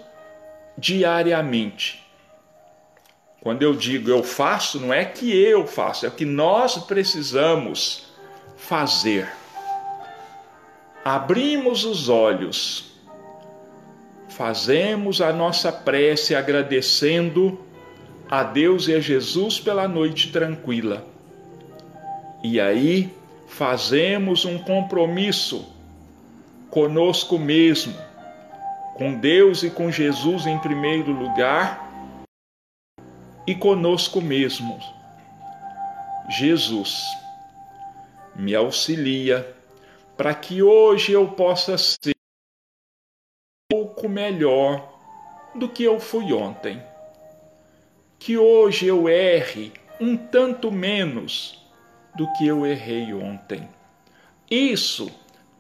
diariamente: 0.77 2.03
quando 3.39 3.61
eu 3.61 3.75
digo 3.75 4.09
eu 4.09 4.23
faço, 4.23 4.79
não 4.79 4.93
é 4.93 5.05
que 5.05 5.31
eu 5.31 5.67
faço, 5.67 6.05
é 6.05 6.09
que 6.09 6.25
nós 6.25 6.77
precisamos 6.77 8.07
fazer. 8.57 9.31
Abrimos 11.05 11.83
os 11.83 12.07
olhos, 12.07 12.92
fazemos 14.35 15.21
a 15.21 15.31
nossa 15.31 15.71
prece 15.71 16.33
agradecendo 16.33 17.59
a 18.29 18.43
Deus 18.43 18.87
e 18.87 18.95
a 18.95 18.99
Jesus 18.99 19.59
pela 19.59 19.87
noite 19.87 20.31
tranquila. 20.31 21.05
E 22.43 22.59
aí 22.59 23.13
fazemos 23.47 24.43
um 24.43 24.57
compromisso 24.57 25.71
conosco 26.69 27.37
mesmo, 27.37 27.93
com 28.95 29.13
Deus 29.13 29.61
e 29.61 29.69
com 29.69 29.91
Jesus 29.91 30.47
em 30.47 30.57
primeiro 30.57 31.11
lugar 31.11 31.91
e 33.45 33.53
conosco 33.53 34.19
mesmos. 34.19 34.83
Jesus, 36.29 37.03
me 38.35 38.55
auxilia 38.55 39.47
para 40.17 40.33
que 40.33 40.63
hoje 40.63 41.11
eu 41.11 41.27
possa 41.27 41.77
ser 41.77 42.12
pouco 44.03 44.09
melhor 44.09 44.89
do 45.55 45.69
que 45.69 45.83
eu 45.83 45.99
fui 45.99 46.33
ontem. 46.33 46.81
Que 48.19 48.37
hoje 48.37 48.85
eu 48.85 49.07
erre 49.07 49.71
um 49.99 50.17
tanto 50.17 50.69
menos 50.71 51.63
do 52.15 52.31
que 52.33 52.45
eu 52.45 52.65
errei 52.65 53.13
ontem. 53.13 53.67
Isso 54.49 55.09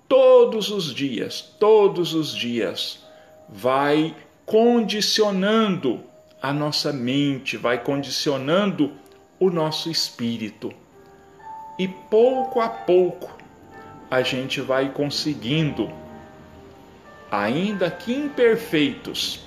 todos 0.07 0.69
os 0.69 0.93
dias, 0.93 1.41
todos 1.59 2.13
os 2.13 2.35
dias, 2.35 3.03
vai 3.47 4.15
condicionando 4.45 6.03
a 6.41 6.51
nossa 6.51 6.91
mente, 6.91 7.55
vai 7.55 7.81
condicionando 7.81 8.91
o 9.39 9.49
nosso 9.49 9.89
espírito. 9.89 10.71
E 11.79 11.87
pouco 11.87 12.59
a 12.59 12.69
pouco 12.69 13.31
a 14.11 14.21
gente 14.21 14.61
vai 14.61 14.89
conseguindo, 14.91 15.91
ainda 17.33 17.89
que 17.89 18.13
imperfeitos, 18.13 19.39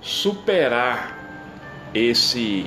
superar 0.00 1.18
esse 1.92 2.64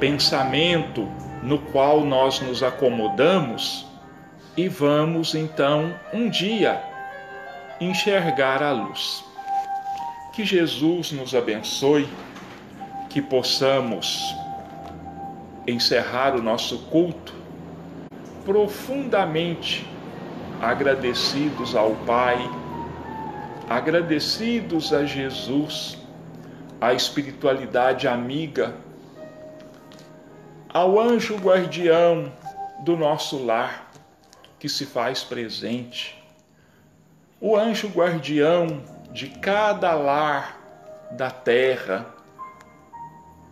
pensamento 0.00 1.08
no 1.44 1.60
qual 1.60 2.00
nós 2.00 2.40
nos 2.40 2.60
acomodamos 2.60 3.86
e 4.56 4.66
vamos 4.66 5.36
então 5.36 5.94
um 6.12 6.28
dia 6.28 6.82
enxergar 7.80 8.64
a 8.64 8.72
luz. 8.72 9.24
Que 10.32 10.44
Jesus 10.44 11.12
nos 11.12 11.32
abençoe, 11.32 12.08
que 13.08 13.22
possamos 13.22 14.34
encerrar 15.68 16.34
o 16.34 16.42
nosso 16.42 16.78
culto 16.90 17.32
profundamente 18.44 19.86
agradecidos 20.60 21.76
ao 21.76 21.92
Pai, 22.04 22.38
agradecidos 23.70 24.92
a 24.92 25.04
Jesus, 25.04 25.96
à 26.80 26.92
espiritualidade 26.92 28.08
amiga, 28.08 28.74
ao 30.68 30.98
anjo 30.98 31.36
guardião 31.36 32.32
do 32.84 32.96
nosso 32.96 33.44
lar 33.44 33.92
que 34.58 34.68
se 34.68 34.84
faz 34.84 35.22
presente, 35.22 36.20
o 37.40 37.56
anjo 37.56 37.86
guardião 37.86 38.82
de 39.12 39.28
cada 39.28 39.94
lar 39.94 40.58
da 41.12 41.30
terra, 41.30 42.12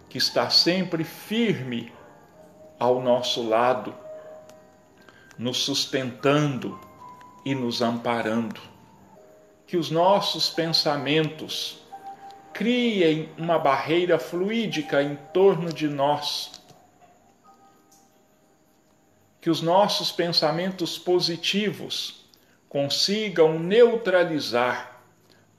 que 0.08 0.18
está 0.18 0.50
sempre 0.50 1.04
firme 1.04 1.92
ao 2.76 3.00
nosso 3.00 3.48
lado, 3.48 3.94
nos 5.38 5.58
sustentando 5.58 6.76
e 7.44 7.54
nos 7.54 7.80
amparando. 7.80 8.77
Que 9.68 9.76
os 9.76 9.88
nossos 9.88 10.50
pensamentos 10.50 11.78
criem 12.52 13.28
uma 13.38 13.56
barreira 13.56 14.18
fluídica 14.18 15.00
em 15.00 15.14
torno 15.32 15.72
de 15.72 15.86
nós. 15.86 16.60
Que 19.40 19.48
os 19.48 19.62
nossos 19.62 20.10
pensamentos 20.10 20.98
positivos 20.98 22.24
consigam 22.68 23.60
neutralizar 23.60 25.00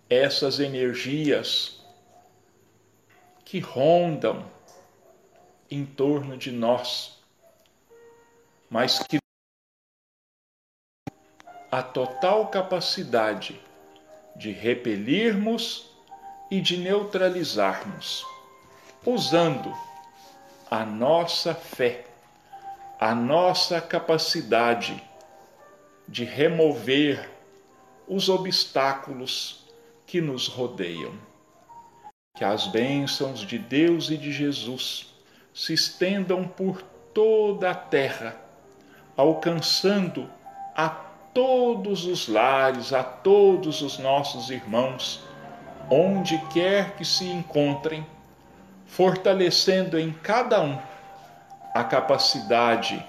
essas 0.10 0.60
energias 0.60 1.80
que 3.46 3.60
rondam 3.60 4.46
em 5.72 5.86
torno 5.86 6.36
de 6.36 6.52
nós, 6.52 7.18
mas 8.70 9.00
que 9.00 9.18
a 11.72 11.82
total 11.82 12.48
capacidade 12.48 13.60
de 14.40 14.54
repelirmos 14.54 15.92
e 16.50 16.62
de 16.62 16.78
neutralizarmos, 16.78 18.26
usando 19.06 19.72
a 20.72 20.86
nossa 20.86 21.54
fé, 21.54 22.06
a 22.98 23.14
nossa 23.14 23.82
capacidade 23.82 25.04
de 26.08 26.24
remover 26.24 27.30
os 28.08 28.30
obstáculos 28.30 29.66
que 30.08 30.22
nos 30.22 30.48
rodeiam. 30.48 31.14
Que 32.38 32.46
as 32.46 32.66
bênçãos 32.66 33.42
de 33.42 33.60
Deus 33.60 34.10
e 34.10 34.16
de 34.16 34.32
Jesus 34.32 35.14
se 35.54 35.74
estendam 35.74 36.48
por 36.48 36.82
toda 37.14 37.72
a 37.72 37.76
terra, 37.76 38.40
alcançando 39.18 40.30
a 40.74 41.09
todos 41.34 42.06
os 42.06 42.28
lares, 42.28 42.94
a 42.94 43.04
todos 43.04 43.82
os 43.82 43.98
nossos 43.98 44.50
irmãos, 44.50 45.22
onde 45.90 46.38
quer 46.54 46.96
que 46.96 47.06
se 47.06 47.26
encontrem, 47.26 48.06
fortalecendo 48.86 50.00
em 50.00 50.12
cada 50.12 50.62
um 50.62 50.78
a 51.74 51.84
capacidade 51.84 53.04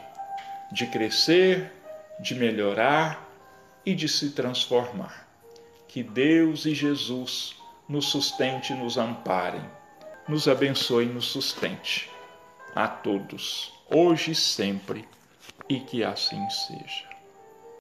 de 0.70 0.86
crescer, 0.86 1.72
de 2.20 2.34
melhorar 2.34 3.26
e 3.84 3.94
de 3.94 4.08
se 4.08 4.30
transformar. 4.30 5.26
Que 5.88 6.02
Deus 6.02 6.66
e 6.66 6.74
Jesus 6.74 7.56
nos 7.88 8.06
sustente 8.06 8.72
e 8.72 8.76
nos 8.76 8.96
amparem, 8.96 9.64
nos 10.28 10.46
abençoe 10.46 11.06
e 11.06 11.08
nos 11.08 11.26
sustente. 11.26 12.08
A 12.74 12.86
todos, 12.86 13.72
hoje 13.92 14.30
e 14.30 14.34
sempre, 14.34 15.08
e 15.68 15.80
que 15.80 16.04
assim 16.04 16.48
seja. 16.50 17.09